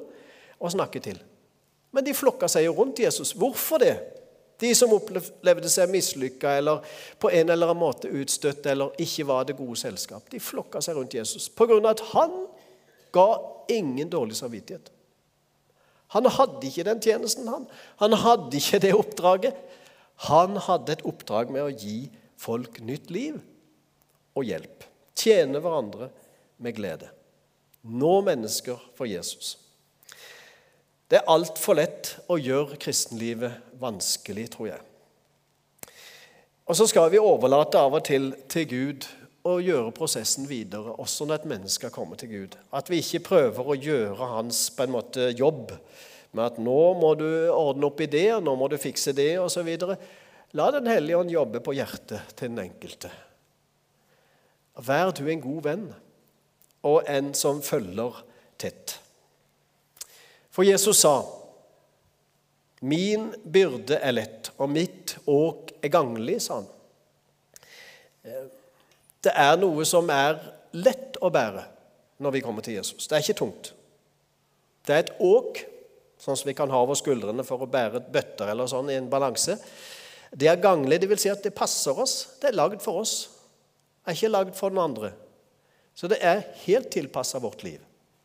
å 0.61 0.73
snakke 0.73 1.01
til. 1.05 1.21
Men 1.93 2.05
de 2.05 2.17
flokka 2.17 2.49
seg 2.49 2.65
jo 2.67 2.75
rundt 2.77 3.01
Jesus. 3.01 3.33
Hvorfor 3.33 3.81
det? 3.81 3.97
De 4.59 4.75
som 4.75 4.93
opplevde 4.93 5.71
seg 5.71 5.91
mislykka 5.93 6.57
eller 6.59 6.87
på 7.23 7.31
en 7.31 7.53
eller 7.53 7.71
annen 7.71 7.81
måte 7.81 8.11
utstøtt 8.11 8.67
eller 8.67 8.95
ikke 8.99 9.27
var 9.29 9.47
det 9.47 9.59
gode 9.59 9.79
selskap, 9.79 10.27
de 10.33 10.41
flokka 10.43 10.83
seg 10.83 10.99
rundt 10.99 11.15
Jesus 11.15 11.47
av 11.55 11.87
at 11.87 12.03
han 12.13 12.35
ga 13.15 13.29
ingen 13.71 14.11
dårlig 14.11 14.37
samvittighet. 14.37 14.91
Han 16.17 16.27
hadde 16.33 16.67
ikke 16.67 16.87
den 16.89 17.03
tjenesten, 17.05 17.49
han. 17.49 17.67
Han 18.01 18.17
hadde 18.17 18.57
ikke 18.57 18.81
det 18.81 18.95
oppdraget. 18.97 19.55
Han 20.29 20.57
hadde 20.57 20.97
et 20.97 21.05
oppdrag 21.07 21.53
med 21.53 21.67
å 21.67 21.75
gi 21.75 22.09
folk 22.41 22.81
nytt 22.81 23.13
liv 23.13 23.37
og 24.35 24.49
hjelp. 24.49 24.87
Tjene 25.19 25.61
hverandre 25.61 26.09
med 26.63 26.77
glede. 26.79 27.11
Nå 27.85 28.19
mennesker 28.27 28.81
for 28.97 29.07
Jesus. 29.07 29.57
Det 31.09 31.21
er 31.21 31.31
altfor 31.33 31.79
lett 31.79 32.11
å 32.29 32.37
gjøre 32.37 32.77
kristenlivet 32.81 33.73
vanskelig, 33.81 34.51
tror 34.53 34.73
jeg. 34.75 34.83
Og 36.69 36.77
så 36.77 36.85
skal 36.91 37.09
vi 37.09 37.21
overlate 37.23 37.81
av 37.81 37.97
og 37.97 38.05
til 38.05 38.35
til 38.53 38.67
Gud 38.69 39.07
å 39.49 39.57
gjøre 39.63 39.95
prosessen 39.97 40.49
videre, 40.51 40.93
også 41.01 41.25
når 41.25 41.41
et 41.41 41.49
menneske 41.55 41.91
kommer 41.95 42.19
til 42.21 42.33
Gud. 42.33 42.57
At 42.75 42.91
vi 42.93 43.01
ikke 43.01 43.25
prøver 43.31 43.71
å 43.71 43.79
gjøre 43.79 44.31
hans 44.35 44.67
på 44.77 44.85
en 44.85 44.93
måte 44.99 45.31
jobb 45.33 45.73
med 46.37 46.45
at 46.45 46.59
nå 46.61 46.81
må 47.01 47.15
du 47.17 47.29
ordne 47.55 47.89
opp 47.89 48.03
i 48.05 48.11
det, 48.11 48.29
nå 48.45 48.55
må 48.59 48.69
du 48.69 48.77
fikse 48.81 49.15
det, 49.17 49.39
osv. 49.41 49.71
La 50.59 50.69
Den 50.75 50.91
hellige 50.91 51.23
ånd 51.23 51.33
jobbe 51.33 51.63
på 51.65 51.77
hjertet 51.79 52.37
til 52.37 52.53
den 52.53 52.67
enkelte. 52.67 53.11
Vær 54.85 55.11
du 55.17 55.25
en 55.27 55.43
god 55.43 55.63
venn 55.65 55.87
og 56.87 57.09
en 57.11 57.33
som 57.35 57.63
følger 57.65 58.21
tett. 58.61 58.99
For 60.59 60.67
Jesus 60.67 60.97
sa, 60.99 61.23
'Min 62.81 63.35
byrde 63.53 63.95
er 63.95 64.11
lett, 64.11 64.51
og 64.59 64.71
mitt 64.71 65.15
åk 65.27 65.71
er 65.83 65.89
ganglig', 65.89 66.41
sa 66.43 66.55
han. 66.55 66.67
Det 69.23 69.33
er 69.35 69.55
noe 69.57 69.87
som 69.87 70.11
er 70.11 70.41
lett 70.75 71.15
å 71.23 71.31
bære 71.31 71.63
når 72.19 72.35
vi 72.35 72.43
kommer 72.43 72.67
til 72.67 72.75
Jesus. 72.75 73.07
Det 73.07 73.15
er 73.15 73.23
ikke 73.23 73.39
tungt. 73.39 73.73
Det 74.83 74.97
er 74.97 74.99
et 74.99 75.15
åk, 75.21 75.63
sånn 76.19 76.37
som 76.37 76.51
vi 76.51 76.59
kan 76.59 76.75
ha 76.75 76.83
over 76.83 76.99
skuldrene 76.99 77.47
for 77.47 77.63
å 77.63 77.71
bære 77.71 78.03
bøtter 78.11 78.51
eller 78.51 78.67
sånn 78.67 78.91
i 78.91 78.99
en 78.99 79.11
balanse. 79.11 79.61
Det 80.35 80.51
er 80.51 80.59
ganglig, 80.59 81.07
vil 81.07 81.23
si 81.23 81.31
at 81.31 81.43
det 81.47 81.55
passer 81.55 81.95
oss. 81.95 82.35
Det 82.43 82.51
er 82.51 82.59
lagd 82.59 82.83
for 82.83 82.99
oss. 83.07 83.29
Det 84.03 84.11
er 84.11 84.19
ikke 84.19 84.35
lagd 84.35 84.59
for 84.59 84.75
den 84.75 84.83
andre. 84.83 85.13
Så 85.95 86.11
det 86.11 86.19
er 86.19 86.49
helt 86.67 86.91
tilpassa 86.91 87.39
vårt 87.39 87.63
liv. 87.63 87.79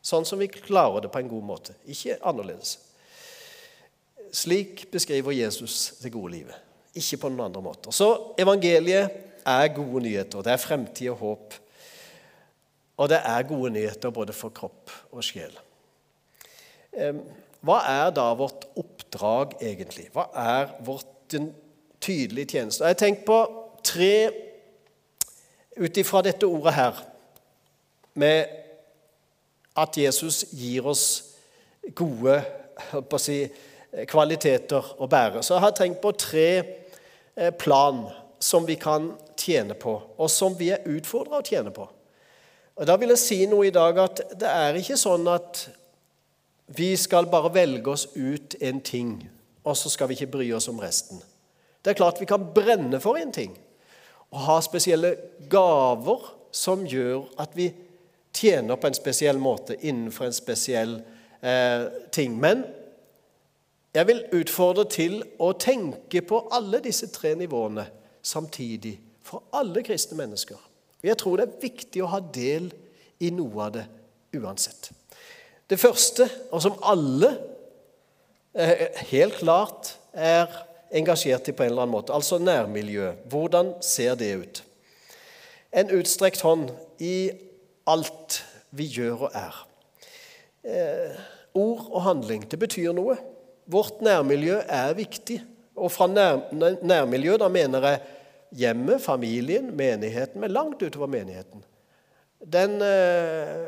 Sånn 0.04 0.26
som 0.28 0.40
vi 0.40 0.50
klarer 0.52 1.04
det 1.04 1.12
på 1.12 1.22
en 1.22 1.30
god 1.30 1.46
måte. 1.48 1.74
Ikke 1.88 2.18
annerledes. 2.28 2.76
Slik 4.34 4.84
beskriver 4.92 5.32
Jesus 5.32 5.94
det 6.02 6.12
gode 6.12 6.34
livet. 6.34 6.56
Ikke 6.94 7.22
på 7.22 7.30
noen 7.30 7.46
andre 7.48 7.62
måter. 7.64 7.94
Så 7.94 8.34
evangeliet 8.40 9.14
er 9.48 9.70
gode 9.74 10.02
nyheter. 10.04 10.44
Det 10.44 10.52
er 10.52 10.60
fremtid 10.60 11.12
og 11.14 11.22
håp. 11.22 11.56
Og 13.00 13.08
det 13.10 13.20
er 13.26 13.48
gode 13.48 13.72
nyheter 13.74 14.12
både 14.14 14.34
for 14.36 14.54
kropp 14.54 14.92
og 15.10 15.24
sjel. 15.24 15.56
Hva 17.64 17.78
er 17.88 18.12
da 18.14 18.26
vårt 18.38 18.68
oppdrag, 18.78 19.56
egentlig? 19.64 20.10
Hva 20.14 20.28
er 20.38 20.74
vårt 20.84 21.38
tydelige 22.04 22.52
tjeneste? 22.54 22.84
Jeg 22.84 22.94
har 22.94 23.00
tenkt 23.00 23.24
på 23.26 23.38
tre 23.82 24.14
ut 25.80 25.96
ifra 25.98 26.22
dette 26.22 26.46
ordet 26.46 26.74
her, 26.76 27.00
med 28.14 28.63
at 29.76 29.96
Jesus 29.98 30.44
gir 30.54 30.86
oss 30.86 31.06
gode 31.94 32.38
si, 33.20 33.38
kvaliteter 34.10 34.94
å 34.98 35.08
bære. 35.10 35.42
Så 35.42 35.56
jeg 35.56 35.64
har 35.64 35.74
tenkt 35.76 36.00
på 36.02 36.14
tre 36.18 36.48
eh, 36.60 37.50
plan 37.58 38.04
som 38.42 38.66
vi 38.66 38.76
kan 38.80 39.12
tjene 39.38 39.76
på, 39.78 39.96
og 40.18 40.30
som 40.30 40.56
vi 40.58 40.70
er 40.74 40.86
utfordra 40.90 41.40
å 41.40 41.46
tjene 41.46 41.72
på. 41.74 41.86
Og 42.74 42.86
Da 42.86 42.96
vil 42.98 43.12
jeg 43.14 43.22
si 43.22 43.38
noe 43.46 43.68
i 43.68 43.74
dag 43.74 43.98
at 44.02 44.22
det 44.38 44.50
er 44.50 44.78
ikke 44.78 44.98
sånn 44.98 45.28
at 45.30 45.66
vi 46.74 46.94
skal 46.96 47.28
bare 47.30 47.52
velge 47.54 47.92
oss 47.92 48.08
ut 48.16 48.56
en 48.60 48.80
ting, 48.80 49.16
og 49.64 49.76
så 49.78 49.92
skal 49.92 50.10
vi 50.10 50.18
ikke 50.18 50.32
bry 50.38 50.48
oss 50.56 50.68
om 50.68 50.80
resten. 50.82 51.20
Det 51.84 51.92
er 51.92 51.98
klart 52.00 52.20
vi 52.20 52.28
kan 52.28 52.46
brenne 52.54 53.00
for 53.00 53.20
en 53.20 53.32
ting 53.32 53.52
og 54.32 54.40
ha 54.48 54.56
spesielle 54.64 55.12
gaver 55.50 56.24
som 56.54 56.82
gjør 56.88 57.28
at 57.38 57.52
vi 57.54 57.68
tjener 58.34 58.76
på 58.76 58.86
en 58.90 58.96
spesiell 58.96 59.38
måte 59.38 59.76
innenfor 59.80 60.28
en 60.28 60.36
spesiell 60.36 60.96
eh, 61.42 61.86
ting. 62.12 62.36
Men 62.40 62.64
jeg 63.94 64.08
vil 64.08 64.24
utfordre 64.34 64.84
til 64.90 65.20
å 65.38 65.52
tenke 65.60 66.22
på 66.26 66.40
alle 66.54 66.80
disse 66.82 67.08
tre 67.14 67.34
nivåene 67.38 67.86
samtidig 68.24 68.96
for 69.24 69.46
alle 69.54 69.84
kristne 69.86 70.18
mennesker. 70.18 70.58
Jeg 71.04 71.18
tror 71.20 71.38
det 71.38 71.46
er 71.46 71.62
viktig 71.62 72.02
å 72.02 72.10
ha 72.14 72.20
del 72.34 72.70
i 73.22 73.30
noe 73.32 73.66
av 73.68 73.74
det 73.76 73.84
uansett. 74.34 74.90
Det 75.70 75.78
første, 75.80 76.26
og 76.50 76.62
som 76.64 76.76
alle 76.84 77.30
eh, 78.52 78.88
helt 79.12 79.38
klart 79.40 79.94
er 80.12 80.50
engasjert 80.94 81.48
i 81.48 81.54
på 81.56 81.64
en 81.64 81.72
eller 81.72 81.84
annen 81.84 81.94
måte, 81.94 82.14
altså 82.14 82.38
nærmiljø. 82.38 83.12
Hvordan 83.30 83.74
ser 83.84 84.18
det 84.18 84.30
ut? 84.40 84.62
En 85.74 85.90
utstrekt 85.96 86.44
hånd 86.44 86.70
i 87.02 87.32
alt 87.90 88.40
vi 88.74 88.88
gjør 88.90 89.26
og 89.28 89.38
er. 89.38 89.60
Eh, 90.64 91.16
ord 91.54 91.86
og 91.90 92.02
handling, 92.06 92.46
det 92.50 92.58
betyr 92.60 92.94
noe. 92.96 93.16
Vårt 93.70 94.02
nærmiljø 94.04 94.60
er 94.68 94.94
viktig. 94.96 95.40
Og 95.74 95.90
fra 95.92 96.06
nær, 96.06 96.44
nærmiljø 96.84 97.36
da 97.40 97.48
mener 97.50 97.88
jeg 97.88 98.02
hjemmet, 98.64 99.02
familien, 99.02 99.72
menigheten, 99.76 100.40
men 100.40 100.54
langt 100.54 100.82
utover 100.82 101.10
menigheten. 101.10 101.64
Den 102.38 102.78
eh, 102.84 103.64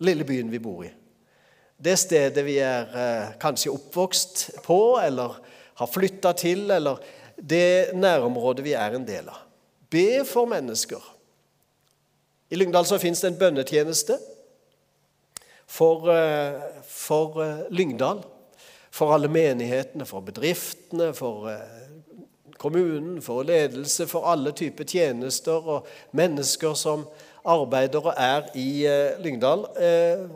lille 0.00 0.24
byen 0.24 0.50
vi 0.52 0.62
bor 0.62 0.84
i. 0.86 0.90
Det 1.80 1.96
stedet 2.00 2.44
vi 2.44 2.58
er 2.64 2.90
eh, 2.92 3.32
kanskje 3.40 3.72
oppvokst 3.72 4.62
på, 4.64 4.80
eller 5.02 5.38
har 5.80 5.88
flytta 5.88 6.32
til, 6.36 6.66
eller 6.70 7.00
det 7.36 7.96
nærområdet 7.96 8.64
vi 8.64 8.76
er 8.76 8.96
en 8.96 9.06
del 9.08 9.30
av. 9.32 9.46
Be 9.90 10.22
for 10.28 10.48
mennesker 10.48 11.02
i 12.50 12.58
Lyngdal 12.58 12.86
så 12.86 12.98
fins 12.98 13.22
det 13.22 13.30
en 13.30 13.38
bønnetjeneste 13.38 14.18
for, 15.70 16.10
eh, 16.10 16.60
for, 16.82 17.42
eh, 17.42 17.70
Lyngdal. 17.70 18.24
For 18.90 19.14
alle 19.14 19.28
menighetene, 19.28 20.04
for 20.06 20.20
bedriftene, 20.20 21.14
for 21.14 21.48
eh, 21.48 21.60
kommunen, 22.58 23.22
for 23.22 23.42
ledelse, 23.42 24.06
for 24.06 24.26
alle 24.26 24.52
typer 24.52 24.84
tjenester 24.84 25.68
og 25.68 25.86
mennesker 26.12 26.74
som 26.74 27.06
arbeider 27.44 28.06
og 28.06 28.14
er 28.16 28.50
i 28.54 28.84
Lyngdal. 29.22 29.64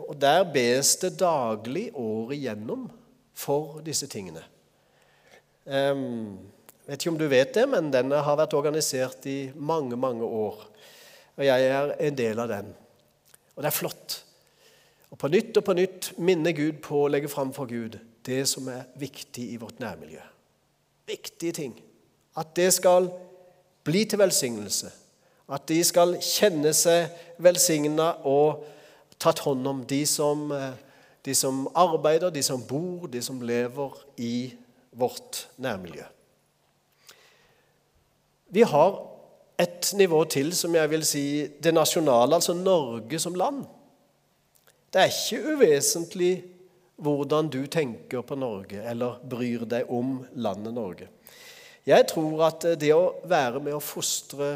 Og 0.07 0.19
Der 0.21 0.43
bes 0.43 0.95
det 0.95 1.19
daglig 1.19 1.91
året 1.93 2.37
igjennom 2.37 2.89
for 3.33 3.81
disse 3.85 4.07
tingene. 4.07 4.41
Jeg 5.67 5.95
vet 6.87 7.01
ikke 7.01 7.11
om 7.11 7.17
du 7.17 7.27
vet 7.27 7.53
det, 7.53 7.69
men 7.69 7.91
denne 7.91 8.23
har 8.23 8.37
vært 8.37 8.53
organisert 8.53 9.25
i 9.25 9.51
mange, 9.55 9.95
mange 9.95 10.23
år. 10.23 10.65
Og 11.35 11.45
jeg 11.45 11.67
er 11.67 11.95
en 12.07 12.17
del 12.17 12.39
av 12.39 12.51
den. 12.51 12.71
Og 13.55 13.63
det 13.63 13.69
er 13.69 13.75
flott. 13.75 14.19
Og 15.11 15.19
på 15.19 15.29
nytt 15.31 15.57
og 15.59 15.65
på 15.67 15.75
nytt 15.77 16.11
minner 16.19 16.55
Gud 16.55 16.81
på 16.83 17.05
å 17.05 17.11
legge 17.11 17.31
fram 17.31 17.53
for 17.55 17.69
Gud 17.69 17.99
det 18.25 18.41
som 18.49 18.67
er 18.71 18.87
viktig 18.99 19.45
i 19.53 19.59
vårt 19.61 19.79
nærmiljø. 19.79 20.21
Viktige 21.07 21.55
ting. 21.55 21.75
At 22.35 22.55
det 22.57 22.71
skal 22.73 23.11
bli 23.85 24.03
til 24.09 24.19
velsignelse. 24.19 24.89
At 25.45 25.67
de 25.69 25.77
skal 25.85 26.15
kjenne 26.25 26.73
seg 26.73 27.11
velsigna 27.43 28.15
og 28.25 28.65
tatt 29.21 29.43
hånd 29.45 29.67
om, 29.69 29.83
de 29.85 30.01
som, 30.09 30.49
de 31.25 31.35
som 31.37 31.67
arbeider, 31.77 32.33
de 32.33 32.43
som 32.43 32.63
bor, 32.65 33.05
de 33.07 33.21
som 33.23 33.39
lever 33.45 33.99
i 34.17 34.55
vårt 34.95 35.45
nærmiljø. 35.61 36.03
Vi 38.55 38.63
har 38.65 38.97
et 39.59 39.91
nivå 39.95 40.23
til, 40.31 40.51
som 40.55 40.75
jeg 40.75 40.91
vil 40.91 41.05
si 41.07 41.25
det 41.63 41.73
nasjonale, 41.73 42.35
altså 42.35 42.53
Norge 42.57 43.19
som 43.19 43.35
land. 43.35 43.63
Det 44.91 45.01
er 45.01 45.11
ikke 45.11 45.55
uvesentlig 45.55 46.33
hvordan 47.03 47.49
du 47.51 47.65
tenker 47.67 48.23
på 48.23 48.37
Norge 48.39 48.79
eller 48.87 49.19
bryr 49.27 49.65
deg 49.67 49.91
om 49.91 50.21
landet 50.39 50.75
Norge. 50.75 51.07
Jeg 51.85 52.07
tror 52.09 52.47
at 52.47 52.65
det 52.79 52.93
å 52.95 53.15
være 53.27 53.61
med 53.61 53.75
å 53.75 53.83
fostre 53.83 54.55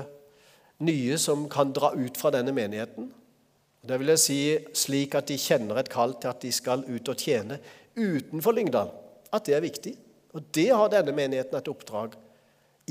nye 0.82 1.18
som 1.20 1.44
kan 1.52 1.74
dra 1.76 1.92
ut 1.94 2.18
fra 2.18 2.32
denne 2.34 2.54
menigheten, 2.56 3.12
det 3.84 4.00
vil 4.00 4.12
jeg 4.12 4.22
si 4.24 4.40
slik 4.76 5.16
at 5.16 5.28
de 5.30 5.38
kjenner 5.40 5.80
et 5.80 5.92
kall 5.92 6.16
til 6.20 6.32
at 6.32 6.42
de 6.44 6.52
skal 6.52 6.84
ut 6.88 7.12
og 7.12 7.20
tjene 7.20 7.60
utenfor 7.96 8.56
Lyngdal, 8.56 8.92
at 9.32 9.46
det 9.48 9.56
er 9.56 9.64
viktig. 9.64 9.94
Og 10.36 10.50
det 10.56 10.70
har 10.72 10.92
denne 10.92 11.14
menigheten 11.16 11.58
et 11.58 11.72
oppdrag 11.72 12.16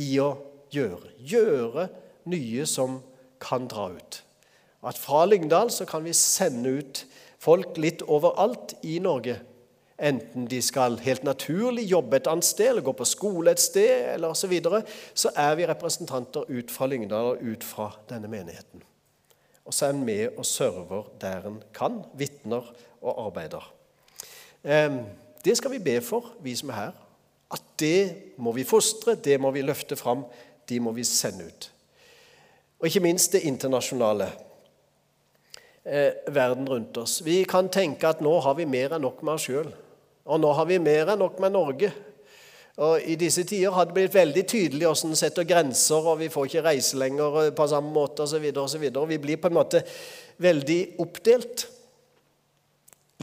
i 0.01 0.11
å 0.23 0.31
gjøre. 0.75 1.13
Gjøre 1.19 1.89
nye 2.29 2.67
som 2.69 3.01
kan 3.43 3.69
dra 3.71 3.91
ut. 3.95 4.23
At 4.87 4.99
fra 4.99 5.25
Lyngdal 5.27 5.73
så 5.75 5.87
kan 5.89 6.05
vi 6.05 6.15
sende 6.17 6.79
ut 6.81 7.05
folk 7.43 7.79
litt 7.79 8.03
overalt 8.07 8.77
i 8.87 8.99
Norge 9.03 9.39
enten 9.99 10.47
de 10.47 10.61
skal 10.63 10.99
helt 11.03 11.25
naturlig 11.27 11.89
jobbe 11.91 12.21
et 12.21 12.29
annet 12.31 12.47
sted 12.47 12.71
eller 12.71 12.87
gå 12.87 12.95
på 12.97 13.07
skole 13.09 13.53
et 13.53 13.63
sted, 13.63 14.15
eller 14.15 14.35
så, 14.39 14.47
videre, 14.51 14.83
så 15.15 15.33
er 15.37 15.57
vi 15.59 15.67
representanter 15.67 16.47
ut 16.49 16.71
fra 16.71 16.87
Lyngdal 16.87 17.33
og 17.35 17.43
ut 17.43 17.67
fra 17.67 17.91
denne 18.11 18.31
menigheten. 18.31 18.85
Og 19.67 19.75
så 19.75 19.89
er 19.89 19.97
en 19.97 20.07
med 20.07 20.39
og 20.39 20.47
server 20.49 21.11
der 21.21 21.51
en 21.51 21.59
kan, 21.77 22.01
vitner 22.17 22.71
og 23.03 23.27
arbeider. 23.27 23.67
Det 25.45 25.57
skal 25.59 25.75
vi 25.75 25.83
be 25.83 25.99
for, 26.05 26.33
vi 26.43 26.55
som 26.57 26.73
er 26.73 26.79
her. 26.79 26.97
At 27.53 27.63
det 27.81 28.35
må 28.37 28.53
vi 28.53 28.67
fostre, 28.69 29.15
det 29.15 29.39
må 29.41 29.51
vi 29.55 29.65
løfte 29.65 29.97
fram, 29.97 30.25
de 30.69 30.81
må 30.81 30.93
vi 30.97 31.05
sende 31.05 31.49
ut. 31.49 31.71
Og 32.79 32.87
ikke 32.87 33.03
minst 33.03 33.33
det 33.35 33.47
internasjonale. 33.49 34.29
Eh, 35.89 36.13
verden 36.35 36.69
rundt 36.69 36.97
oss. 37.01 37.25
Vi 37.25 37.43
kan 37.49 37.71
tenke 37.73 38.09
at 38.09 38.21
nå 38.21 38.35
har 38.45 38.59
vi 38.59 38.67
mer 38.69 38.93
enn 38.95 39.03
nok 39.03 39.23
med 39.25 39.39
oss 39.39 39.47
sjøl. 39.49 39.71
Og 40.29 40.41
nå 40.41 40.51
har 40.53 40.69
vi 40.69 40.77
mer 40.83 41.15
enn 41.15 41.23
nok 41.23 41.39
med 41.41 41.55
Norge. 41.55 41.89
Og 42.79 43.03
I 43.11 43.17
disse 43.19 43.43
tider 43.49 43.73
har 43.75 43.89
det 43.89 43.97
blitt 43.97 44.15
veldig 44.15 44.45
tydelig 44.47 44.87
hvordan 44.87 45.15
vi 45.15 45.19
setter 45.19 45.47
grenser, 45.49 46.05
og 46.13 46.21
vi 46.21 46.29
får 46.31 46.47
ikke 46.47 46.65
reise 46.69 46.99
lenger 47.01 47.49
på 47.57 47.67
samme 47.73 47.91
måte 47.91 48.23
osv. 48.23 48.45
Vi 48.85 49.19
blir 49.19 49.41
på 49.41 49.51
en 49.51 49.57
måte 49.57 49.83
veldig 50.39 50.79
oppdelt. 51.03 51.65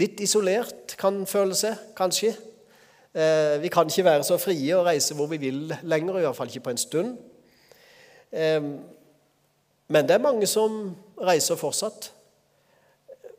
Litt 0.01 0.19
isolert 0.19 0.97
kan 0.99 1.21
føle 1.29 1.55
seg, 1.55 1.77
kanskje. 1.95 2.33
Eh, 3.15 3.55
vi 3.61 3.71
kan 3.71 3.87
ikke 3.87 4.09
være 4.09 4.25
så 4.27 4.35
frie 4.41 4.75
og 4.75 4.89
reise 4.89 5.15
hvor 5.15 5.29
vi 5.31 5.39
vil 5.39 5.69
lenger, 5.87 6.17
i 6.19 6.25
hvert 6.25 6.35
fall 6.35 6.51
ikke 6.51 6.65
på 6.65 6.73
en 6.73 6.81
stund. 6.81 7.15
Eh, 8.35 8.61
men 9.87 10.07
det 10.07 10.17
er 10.17 10.23
mange 10.23 10.47
som 10.49 10.95
reiser 11.21 11.59
fortsatt 11.59 12.09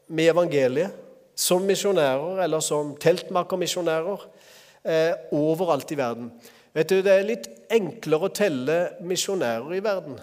med 0.08 0.30
evangeliet 0.30 1.02
som 1.36 1.64
misjonærer 1.68 2.40
eller 2.46 2.62
som 2.64 2.94
teltmakermisjonærer 3.00 4.22
eh, 4.88 5.12
overalt 5.36 5.90
i 5.92 5.98
verden. 5.98 6.30
Vet 6.72 6.90
du, 6.90 7.02
Det 7.02 7.12
er 7.12 7.28
litt 7.28 7.48
enklere 7.72 8.28
å 8.28 8.32
telle 8.32 8.78
misjonærer 9.04 9.76
i 9.76 9.82
verden. 9.84 10.16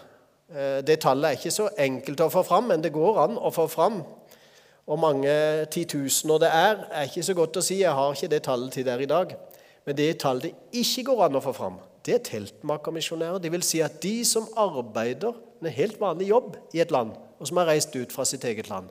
Eh, 0.50 0.82
det 0.86 1.00
tallet 1.02 1.30
er 1.30 1.38
ikke 1.38 1.54
så 1.54 1.70
enkelt 1.78 2.26
å 2.26 2.32
få 2.34 2.44
fram, 2.48 2.72
men 2.72 2.82
det 2.82 2.94
går 2.94 3.22
an 3.28 3.38
å 3.38 3.54
få 3.54 3.68
fram. 3.68 4.02
Hvor 4.86 5.00
mange 5.00 5.32
titusener 5.72 6.42
det 6.44 6.50
er, 6.52 6.86
er 6.92 7.08
ikke 7.08 7.24
så 7.24 7.34
godt 7.38 7.58
å 7.58 7.64
si. 7.64 7.80
Jeg 7.82 7.96
har 7.96 8.14
ikke 8.14 8.32
det 8.34 8.44
tallet 8.44 8.74
til 8.74 8.86
der 8.86 9.00
i 9.00 9.10
dag. 9.10 9.36
Men 9.86 9.98
det 9.98 10.10
tallet 10.20 10.50
det 10.50 10.82
ikke 10.82 11.06
går 11.12 11.26
an 11.28 11.40
å 11.40 11.44
få 11.44 11.54
fram, 11.56 11.78
det 12.06 12.16
er 12.16 12.24
teltmakermisjonærer. 12.28 13.40
Det 13.40 13.52
vil 13.52 13.64
si 13.64 13.80
at 13.84 14.02
de 14.04 14.26
som 14.28 14.48
arbeider 14.60 15.34
en 15.62 15.72
helt 15.72 16.00
vanlig 16.02 16.30
jobb 16.30 16.58
i 16.74 16.82
et 16.84 16.92
land, 16.92 17.14
og 17.40 17.48
som 17.48 17.58
har 17.58 17.72
reist 17.72 17.96
ut 17.96 18.12
fra 18.12 18.26
sitt 18.28 18.44
eget 18.44 18.70
land, 18.70 18.90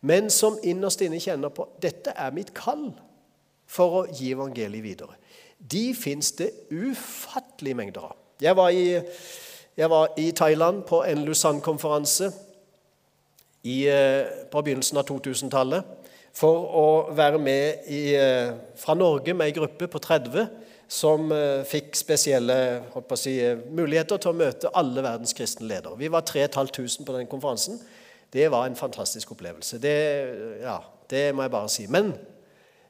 men 0.00 0.30
som 0.30 0.58
innerst 0.62 1.02
inne 1.02 1.20
kjenner 1.20 1.52
på 1.52 1.66
dette 1.82 2.14
er 2.16 2.34
mitt 2.34 2.54
kall 2.56 2.92
for 3.68 4.00
å 4.00 4.06
gi 4.14 4.32
evangeliet 4.32 4.84
videre. 4.84 5.18
De 5.58 5.90
fins 5.94 6.32
det 6.38 6.52
ufattelige 6.70 7.76
mengder 7.76 8.06
av. 8.12 8.16
Jeg 8.40 8.56
var 8.56 8.70
i, 8.70 9.00
jeg 9.76 9.90
var 9.90 10.14
i 10.16 10.30
Thailand 10.30 10.84
på 10.86 11.02
en 11.04 11.24
Lausanne-konferanse 11.26 12.30
eh, 13.66 14.22
på 14.48 14.62
begynnelsen 14.62 15.00
av 15.00 15.08
2000-tallet 15.10 15.96
for 16.38 16.70
å 16.78 16.86
være 17.18 17.40
med 17.42 17.90
i, 17.90 18.14
eh, 18.14 18.54
fra 18.78 18.94
Norge 18.94 19.34
med 19.34 19.48
ei 19.48 19.56
gruppe 19.56 19.90
på 19.90 19.98
30 19.98 20.46
som 20.88 21.28
eh, 21.32 21.62
fikk 21.68 21.92
spesielle 21.98 22.56
si, 23.20 23.36
muligheter 23.68 24.20
til 24.20 24.32
å 24.32 24.38
møte 24.38 24.72
alle 24.78 25.04
verdens 25.04 25.36
kristne 25.36 25.68
ledere. 25.68 25.98
Vi 26.00 26.08
var 26.12 26.24
3500 26.26 27.04
på 27.04 27.16
den 27.16 27.28
konferansen. 27.30 27.76
Det 28.32 28.48
var 28.52 28.66
en 28.66 28.76
fantastisk 28.76 29.32
opplevelse. 29.36 29.80
Det, 29.80 29.96
ja, 30.64 30.80
det 31.10 31.30
må 31.36 31.44
jeg 31.44 31.52
bare 31.52 31.72
si. 31.72 31.86
Men 31.92 32.12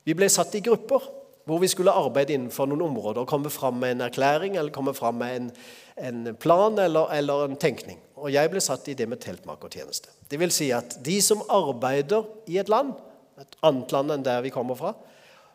vi 0.06 0.14
ble 0.18 0.30
satt 0.30 0.54
i 0.54 0.62
grupper 0.64 1.10
hvor 1.48 1.62
vi 1.62 1.70
skulle 1.70 1.94
arbeide 1.96 2.34
innenfor 2.36 2.68
noen 2.68 2.84
områder. 2.90 3.26
Komme 3.28 3.50
fram 3.50 3.78
med 3.80 3.96
en 3.96 4.06
erklæring 4.06 4.58
eller 4.58 4.74
komme 4.74 4.92
fram 4.94 5.16
med 5.22 5.36
en, 5.36 5.50
en 5.96 6.34
plan 6.36 6.76
eller, 6.78 7.08
eller, 7.16 7.46
en 7.46 7.56
tenkning. 7.60 7.98
Og 8.20 8.30
jeg 8.34 8.50
ble 8.52 8.60
satt 8.60 8.90
i 8.92 8.96
det 8.98 9.08
med 9.08 9.22
teltmakertjeneste. 9.22 10.12
Det 10.28 10.38
vil 10.40 10.52
si 10.52 10.68
at 10.76 10.98
de 11.04 11.16
som 11.24 11.40
arbeider 11.48 12.26
i 12.50 12.58
et 12.60 12.68
land, 12.68 12.92
et 13.40 13.56
annet 13.64 13.94
land 13.94 14.12
enn 14.12 14.26
der 14.26 14.42
vi 14.44 14.52
kommer 14.52 14.76
fra, 14.76 14.92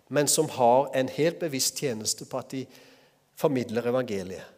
men 0.09 0.27
som 0.27 0.49
har 0.49 0.89
en 0.95 1.09
helt 1.09 1.39
bevisst 1.39 1.79
tjeneste 1.79 2.25
på 2.29 2.39
at 2.41 2.51
de 2.51 2.65
formidler 3.39 3.87
evangeliet, 3.89 4.49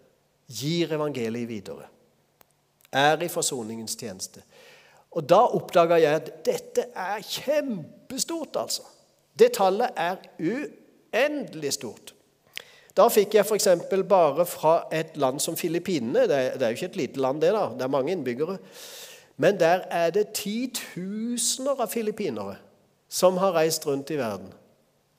gir 0.47 0.93
evangeliet 0.93 1.49
videre, 1.49 1.89
er 2.95 3.21
i 3.23 3.31
forsoningens 3.31 3.97
tjeneste 3.99 4.43
og 5.15 5.23
da 5.29 5.39
oppdaga 5.55 5.97
jeg 6.01 6.19
at 6.19 6.31
dette 6.45 6.89
er 6.91 7.23
kjempestort, 7.23 8.57
altså. 8.59 8.83
Det 9.39 9.53
tallet 9.55 9.95
er 9.95 10.19
uendelig 10.39 11.73
stort. 11.75 12.11
Da 12.95 13.07
fikk 13.11 13.35
jeg 13.35 13.47
f.eks. 13.47 13.67
bare 14.07 14.45
fra 14.47 14.75
et 14.91 15.15
land 15.19 15.39
som 15.43 15.57
Filippinene. 15.59 16.27
Det 16.27 16.61
er 16.63 16.71
jo 16.71 16.79
ikke 16.79 16.91
et 16.91 16.99
lite 16.99 17.23
land, 17.23 17.41
det. 17.41 17.51
da, 17.55 17.69
Det 17.75 17.87
er 17.87 17.91
mange 17.91 18.11
innbyggere. 18.11 18.57
Men 19.37 19.59
der 19.59 19.83
er 19.91 20.11
det 20.15 20.29
titusener 20.35 21.79
av 21.79 21.91
filippinere 21.91 22.55
som 23.11 23.37
har 23.37 23.55
reist 23.55 23.87
rundt 23.87 24.11
i 24.11 24.19
verden 24.19 24.51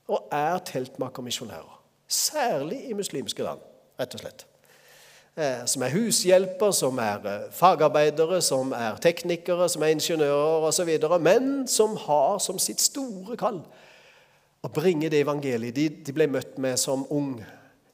og 0.09 0.29
er 0.33 0.59
teltmakermisjonærer. 0.59 1.73
Særlig 2.09 2.85
i 2.91 2.93
muslimske 2.93 3.43
land, 3.43 3.61
rett 4.01 4.15
og 4.15 4.21
slett. 4.23 4.47
Eh, 5.37 5.67
som 5.67 5.83
er 5.83 5.93
hushjelper, 5.93 6.71
som 6.71 6.99
er 6.99 7.27
eh, 7.29 7.49
fagarbeidere, 7.53 8.39
som 8.43 8.73
er 8.73 8.97
teknikere, 9.03 9.69
som 9.69 9.83
er 9.83 9.93
ingeniører 9.97 10.65
osv., 10.71 10.93
men 11.21 11.69
som 11.69 11.97
har 12.07 12.39
som 12.39 12.59
sitt 12.59 12.81
store 12.81 13.37
kall 13.37 13.61
å 14.65 14.71
bringe 14.73 15.11
det 15.13 15.21
evangeliet 15.23 15.77
de, 15.77 16.15
ble 16.15 16.27
møtt 16.31 16.57
med 16.63 16.79
som 16.81 17.05
ung 17.13 17.37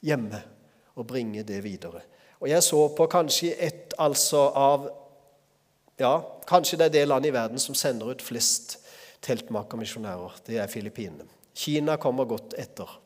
hjemme, 0.05 0.39
og 0.95 1.09
bringe 1.09 1.43
det 1.43 1.59
videre. 1.65 2.05
Og 2.41 2.49
Jeg 2.49 2.63
så 2.63 2.89
på 2.95 3.07
kanskje 3.07 3.55
ett 3.59 3.95
altså 3.99 4.49
av 4.55 4.91
ja, 5.99 6.21
Kanskje 6.49 6.79
det 6.79 6.87
er 6.87 6.95
det 6.95 7.09
landet 7.09 7.31
i 7.31 7.35
verden 7.35 7.61
som 7.63 7.75
sender 7.75 8.11
ut 8.11 8.23
flest 8.23 8.79
teltmakermisjonærer. 9.23 10.41
Det 10.47 10.59
er 10.59 10.67
Filippinene. 10.67 11.29
Kina 11.55 11.97
kommer 12.01 12.25
godt 12.25 12.55
etter. 12.59 12.99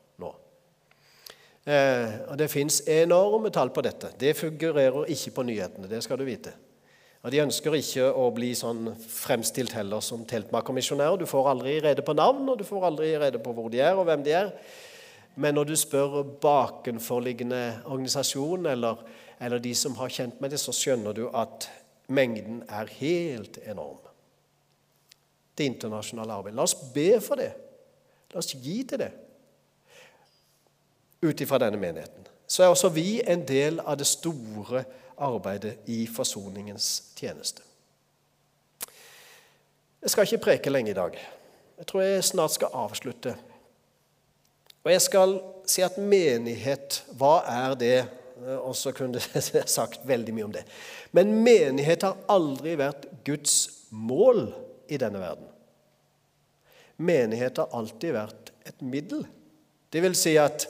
Eh, 1.66 2.30
og 2.30 2.38
Det 2.38 2.46
fins 2.50 2.80
enorme 2.86 3.50
tall 3.50 3.72
på 3.74 3.82
dette. 3.82 4.12
Det 4.18 4.36
figurerer 4.38 5.10
ikke 5.10 5.34
på 5.34 5.42
nyhetene. 5.42 5.88
det 5.88 6.02
skal 6.02 6.18
du 6.18 6.24
vite. 6.24 6.52
Og 7.22 7.30
De 7.32 7.42
ønsker 7.42 7.74
ikke 7.74 8.12
å 8.12 8.30
bli 8.30 8.54
sånn 8.54 8.94
fremstilt 8.94 9.72
heller 9.72 10.00
som 10.00 10.24
teltmakermisjonærer. 10.24 11.18
Du 11.18 11.26
får 11.26 11.50
aldri 11.50 11.80
rede 11.80 12.02
på 12.02 12.14
navn, 12.14 12.48
og 12.48 12.58
du 12.58 12.64
får 12.64 12.86
aldri 12.86 13.18
rede 13.18 13.38
på 13.38 13.52
hvor 13.52 13.68
de 13.68 13.80
er, 13.80 13.94
og 13.94 14.04
hvem 14.04 14.22
de 14.22 14.30
er. 14.30 14.52
Men 15.34 15.54
når 15.54 15.64
du 15.64 15.76
spør 15.76 16.22
bakenforliggende 16.40 17.82
organisasjon 17.84 18.66
eller, 18.66 18.96
eller 19.40 19.58
de 19.58 19.74
som 19.74 19.94
har 19.96 20.08
kjent 20.08 20.40
med 20.40 20.50
det, 20.50 20.60
så 20.60 20.72
skjønner 20.72 21.12
du 21.12 21.28
at 21.34 21.68
mengden 22.08 22.62
er 22.68 22.86
helt 22.86 23.58
enorm. 23.66 23.98
Det 25.58 25.64
internasjonale 25.64 26.32
arbeidet. 26.32 26.56
La 26.56 26.62
oss 26.62 26.92
be 26.94 27.20
for 27.20 27.34
det. 27.34 27.65
La 28.32 28.42
oss 28.42 28.54
gi 28.54 28.80
til 28.88 29.02
det 29.04 29.12
ut 31.26 31.40
ifra 31.40 31.58
denne 31.58 31.80
menigheten, 31.80 32.26
så 32.46 32.62
er 32.62 32.70
også 32.70 32.92
vi 32.94 33.20
en 33.26 33.42
del 33.48 33.80
av 33.80 33.96
det 33.98 34.06
store 34.06 34.84
arbeidet 35.16 35.88
i 35.90 36.04
forsoningens 36.06 36.90
tjeneste. 37.16 37.64
Jeg 40.02 40.12
skal 40.12 40.28
ikke 40.28 40.44
preke 40.44 40.70
lenge 40.70 40.92
i 40.92 40.96
dag. 40.96 41.16
Jeg 41.78 41.86
tror 41.88 42.04
jeg 42.04 42.24
snart 42.24 42.54
skal 42.54 42.76
avslutte. 42.78 43.32
Og 44.84 44.92
jeg 44.92 45.02
skal 45.02 45.34
si 45.66 45.82
at 45.82 45.96
menighet, 45.98 47.00
hva 47.18 47.40
er 47.50 47.74
det? 47.80 47.96
Og 48.60 48.76
så 48.76 48.92
kunne 48.94 49.18
jeg 49.34 49.66
sagt 49.66 50.06
veldig 50.06 50.36
mye 50.36 50.46
om 50.46 50.54
det. 50.54 50.62
Men 51.16 51.34
menighet 51.42 52.06
har 52.06 52.20
aldri 52.30 52.76
vært 52.78 53.08
Guds 53.26 53.56
mål 53.90 54.52
i 54.92 55.00
denne 55.00 55.18
verden. 55.18 55.48
Menighet 56.96 57.58
har 57.60 57.72
alltid 57.76 58.14
vært 58.16 58.52
et 58.66 58.82
middel. 58.82 59.26
Det 59.92 60.02
vil 60.02 60.16
si 60.18 60.36
at 60.40 60.66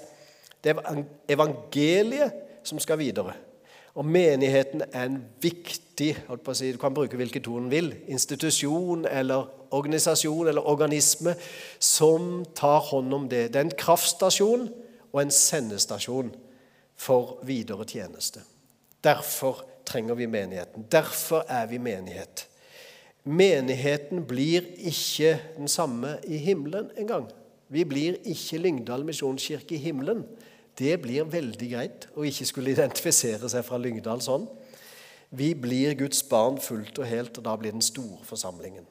det 0.65 0.75
er 0.75 1.03
evangeliet 1.31 2.65
som 2.67 2.81
skal 2.83 2.99
videre. 2.99 3.37
Og 3.97 4.05
menigheten 4.05 4.83
er 4.93 5.07
en 5.07 5.21
viktig 5.41 6.17
si, 6.53 6.73
Du 6.73 6.79
kan 6.79 6.95
bruke 6.95 7.17
hvilken 7.17 7.43
tone 7.43 7.65
du 7.65 7.71
vil. 7.71 7.95
Institusjon 8.09 9.07
eller 9.07 9.47
organisasjon 9.71 10.49
eller 10.49 10.69
organisme 10.69 11.35
som 11.79 12.45
tar 12.55 12.81
hånd 12.81 13.15
om 13.15 13.29
det. 13.29 13.53
Det 13.53 13.57
er 13.57 13.65
en 13.65 13.79
kraftstasjon 13.79 14.69
og 15.13 15.23
en 15.23 15.31
sendestasjon 15.31 16.35
for 16.97 17.39
videre 17.43 17.85
tjeneste. 17.85 18.41
Derfor 19.05 19.65
trenger 19.87 20.15
vi 20.15 20.27
menigheten. 20.27 20.85
Derfor 20.93 21.45
er 21.49 21.67
vi 21.67 21.79
menighet. 21.79 22.49
Menigheten 23.27 24.23
blir 24.27 24.63
ikke 24.79 25.35
den 25.57 25.69
samme 25.69 26.17
i 26.25 26.39
himmelen 26.39 26.93
engang. 26.97 27.27
Vi 27.69 27.83
blir 27.85 28.21
ikke 28.23 28.61
Lyngdal 28.63 29.03
misjonskirke 29.05 29.75
i 29.75 29.83
himmelen. 29.83 30.23
Det 30.79 30.95
blir 31.03 31.27
veldig 31.27 31.71
greit 31.73 32.07
å 32.15 32.23
ikke 32.29 32.47
skulle 32.47 32.71
identifisere 32.77 33.51
seg 33.51 33.67
fra 33.67 33.81
Lyngdal 33.83 34.23
sånn. 34.23 34.47
Vi 35.35 35.51
blir 35.59 35.97
Guds 35.99 36.23
barn 36.31 36.61
fullt 36.63 37.01
og 37.03 37.09
helt, 37.11 37.39
og 37.41 37.49
da 37.49 37.57
blir 37.59 37.75
den 37.75 37.83
store 37.83 38.23
forsamlingen. 38.29 38.87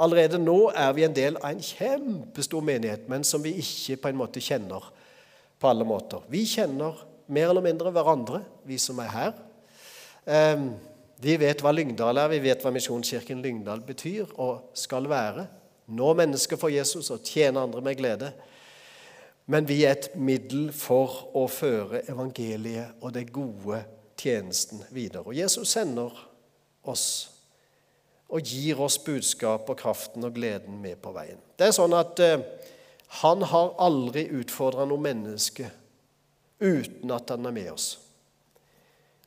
Allerede 0.00 0.38
nå 0.40 0.70
er 0.76 0.92
vi 0.96 1.04
en 1.06 1.16
del 1.16 1.38
av 1.40 1.50
en 1.50 1.64
kjempestor 1.64 2.64
menighet, 2.64 3.08
men 3.08 3.24
som 3.24 3.40
vi 3.44 3.56
ikke 3.62 3.96
på 4.02 4.12
en 4.12 4.20
måte 4.20 4.44
kjenner 4.44 4.84
på 5.60 5.68
alle 5.68 5.88
måter. 5.88 6.20
Vi 6.28 6.44
kjenner 6.48 7.00
mer 7.32 7.48
eller 7.48 7.64
mindre 7.64 7.92
hverandre, 7.94 8.42
vi 8.68 8.76
som 8.80 9.00
er 9.00 9.12
her. 9.14 9.34
Vi 11.20 11.36
vet 11.36 11.60
hva 11.60 11.72
Lyngdal 11.74 12.16
er, 12.16 12.30
vi 12.32 12.40
vet 12.46 12.62
hva 12.64 12.72
Misjonskirken 12.72 13.42
Lyngdal 13.44 13.82
betyr 13.84 14.30
og 14.40 14.70
skal 14.78 15.08
være. 15.10 15.44
Nå 15.92 16.12
mennesker 16.16 16.56
for 16.60 16.72
Jesus 16.72 17.10
og 17.12 17.24
tjene 17.26 17.60
andre 17.60 17.82
med 17.84 17.98
glede. 17.98 18.30
Men 19.50 19.66
vi 19.68 19.82
er 19.84 19.98
et 19.98 20.12
middel 20.16 20.70
for 20.72 21.32
å 21.36 21.44
føre 21.50 22.04
evangeliet 22.08 23.02
og 23.02 23.12
det 23.16 23.26
gode 23.34 23.82
tjenesten 24.20 24.84
videre. 24.94 25.26
Og 25.26 25.36
Jesus 25.36 25.72
sender 25.74 26.14
oss 26.88 27.06
og 28.30 28.46
gir 28.46 28.78
oss 28.80 28.96
budskap 29.02 29.68
og 29.72 29.78
kraften 29.80 30.24
og 30.24 30.36
gleden 30.36 30.78
med 30.80 31.00
på 31.02 31.12
veien. 31.12 31.40
Det 31.58 31.66
er 31.66 31.74
sånn 31.74 31.96
at 31.98 32.20
eh, 32.22 32.38
Han 33.20 33.42
har 33.42 33.72
aldri 33.82 34.28
utfordra 34.38 34.84
noe 34.86 35.02
menneske 35.02 35.66
uten 36.62 37.10
at 37.10 37.32
han 37.32 37.48
er 37.48 37.54
med 37.56 37.72
oss. 37.72 37.88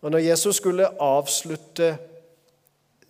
Og 0.03 0.11
Når 0.11 0.17
Jesus 0.17 0.55
skulle 0.55 1.01
avslutte 1.01 1.97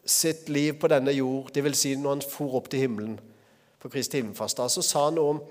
sitt 0.05 0.49
liv 0.49 0.73
på 0.79 0.87
denne 0.87 1.11
jord, 1.11 1.49
dvs. 1.55 1.77
Si 1.77 1.95
når 1.95 2.09
han 2.09 2.21
for 2.29 2.55
opp 2.59 2.69
til 2.69 2.83
himmelen 2.85 3.19
på 3.81 3.89
Kristi 3.89 4.19
himmelfast, 4.19 4.61
så 4.69 4.81
sa 4.81 5.05
han 5.05 5.17
noe 5.17 5.29
om 5.29 5.41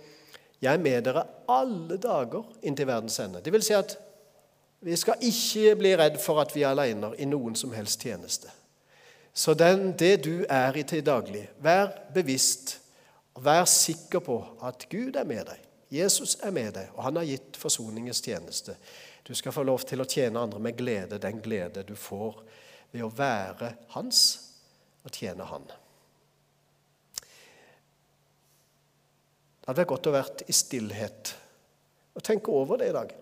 'Jeg 0.62 0.74
er 0.74 0.78
med 0.78 1.02
dere 1.04 1.24
alle 1.48 1.96
dager 1.96 2.44
inntil 2.62 2.86
verdens 2.86 3.18
ende'. 3.18 3.40
Det 3.40 3.52
vil 3.52 3.62
si 3.62 3.72
at 3.72 3.98
vi 4.80 4.96
skal 4.96 5.14
ikke 5.20 5.76
bli 5.76 5.96
redd 5.96 6.18
for 6.20 6.40
at 6.40 6.54
vi 6.54 6.62
er 6.62 6.68
alene 6.68 7.10
i 7.18 7.24
noen 7.24 7.54
som 7.54 7.72
helst 7.72 8.00
tjeneste. 8.00 8.48
Så 9.34 9.54
den, 9.54 9.92
det 9.98 10.24
du 10.24 10.44
er 10.48 10.76
i 10.76 10.82
til 10.82 11.06
daglig, 11.06 11.48
vær 11.58 11.88
bevisst 12.14 12.80
og 13.34 13.44
vær 13.44 13.64
sikker 13.64 14.18
på 14.18 14.44
at 14.62 14.86
Gud 14.90 15.16
er 15.16 15.24
med 15.24 15.44
deg. 15.44 15.58
Jesus 15.90 16.38
er 16.42 16.50
med 16.50 16.72
deg, 16.72 16.88
og 16.94 17.02
han 17.02 17.16
har 17.16 17.24
gitt 17.24 17.56
forsoningens 17.56 18.20
tjeneste. 18.20 18.76
Du 19.26 19.34
skal 19.34 19.54
få 19.54 19.62
lov 19.62 19.84
til 19.86 20.02
å 20.02 20.08
tjene 20.08 20.40
andre 20.40 20.58
med 20.62 20.76
glede, 20.78 21.20
den 21.22 21.40
glede 21.42 21.84
du 21.86 21.94
får 21.98 22.42
ved 22.92 23.04
å 23.06 23.12
være 23.14 23.72
hans 23.94 24.22
og 25.04 25.14
tjene 25.14 25.46
han. 25.46 25.66
Det 29.62 29.68
hadde 29.70 29.78
vært 29.78 29.92
godt 29.94 30.10
å 30.10 30.14
være 30.16 30.48
i 30.50 30.54
stillhet 30.56 31.34
og 32.12 32.24
tenke 32.26 32.50
over 32.50 32.80
det 32.80 32.90
i 32.90 32.96
dag. 32.96 33.12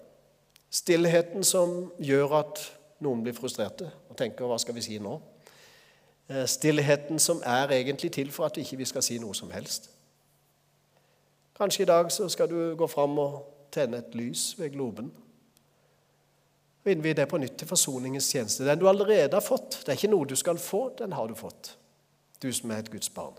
Stillheten 0.70 1.44
som 1.44 1.90
gjør 2.00 2.38
at 2.40 2.62
noen 3.04 3.22
blir 3.24 3.36
frustrerte 3.36 3.90
og 4.08 4.16
tenker 4.16 4.44
'hva 4.44 4.58
skal 4.58 4.74
vi 4.74 4.80
si 4.80 4.98
nå'? 4.98 5.20
Eh, 6.28 6.46
stillheten 6.46 7.18
som 7.18 7.42
er 7.44 7.68
egentlig 7.68 8.12
til 8.12 8.30
for 8.30 8.44
at 8.44 8.56
vi 8.56 8.62
ikke 8.62 8.86
skal 8.86 9.02
si 9.02 9.18
noe 9.18 9.34
som 9.34 9.50
helst. 9.50 9.90
Kanskje 11.58 11.82
i 11.82 11.86
dag 11.86 12.12
så 12.12 12.28
skal 12.28 12.48
du 12.48 12.76
gå 12.76 12.86
fram 12.86 13.18
og 13.18 13.44
tenne 13.72 13.98
et 13.98 14.14
lys 14.14 14.58
ved 14.58 14.70
globen. 14.72 15.12
Og 16.80 16.90
innvie 16.92 17.16
det 17.16 17.28
på 17.28 17.38
nytt 17.40 17.58
til 17.60 17.68
forsoningens 17.68 18.30
tjeneste. 18.32 18.64
Den 18.64 18.80
du 18.80 18.88
allerede 18.88 19.36
har 19.36 19.44
fått. 19.44 19.82
Det 19.84 19.92
er 19.92 19.98
ikke 19.98 20.12
noe 20.14 20.28
du 20.28 20.36
skal 20.38 20.58
få, 20.60 20.86
den 20.98 21.12
har 21.12 21.28
du 21.28 21.36
fått. 21.36 21.74
Du 22.40 22.48
som 22.56 22.72
er 22.72 22.80
et 22.80 22.92
Guds 22.92 23.10
barn. 23.12 23.36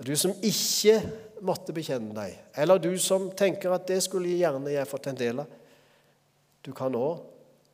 Og 0.00 0.06
Du 0.08 0.16
som 0.16 0.32
ikke 0.42 0.96
måtte 1.44 1.74
bekjenne 1.76 2.14
deg, 2.16 2.36
eller 2.56 2.80
du 2.80 2.94
som 2.98 3.26
tenker 3.36 3.74
at 3.74 3.84
det 3.88 3.98
skulle 4.00 4.32
gjerne 4.32 4.72
jeg 4.72 4.88
fått 4.88 5.10
en 5.10 5.18
del 5.18 5.42
av. 5.42 5.50
Du 6.64 6.72
kan 6.76 6.92
nå 6.92 7.04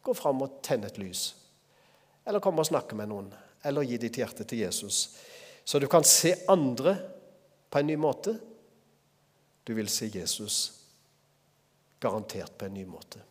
gå 0.03 0.15
fram 0.15 0.43
og 0.43 0.59
tenne 0.67 0.91
et 0.91 0.99
lys, 0.99 1.37
eller 2.27 2.43
komme 2.43 2.63
og 2.63 2.67
snakke 2.67 2.99
med 2.99 3.11
noen, 3.11 3.31
eller 3.63 3.87
gi 3.87 3.99
ditt 4.03 4.19
hjerte 4.19 4.43
til 4.43 4.65
Jesus. 4.65 5.15
Så 5.63 5.79
du 5.79 5.87
kan 5.91 6.03
se 6.07 6.35
andre 6.51 6.97
på 7.71 7.79
en 7.79 7.87
ny 7.87 7.97
måte. 7.99 8.35
Du 9.63 9.75
vil 9.75 9.89
se 9.91 10.11
Jesus 10.11 10.59
garantert 12.03 12.59
på 12.59 12.67
en 12.67 12.75
ny 12.75 12.85
måte. 12.91 13.23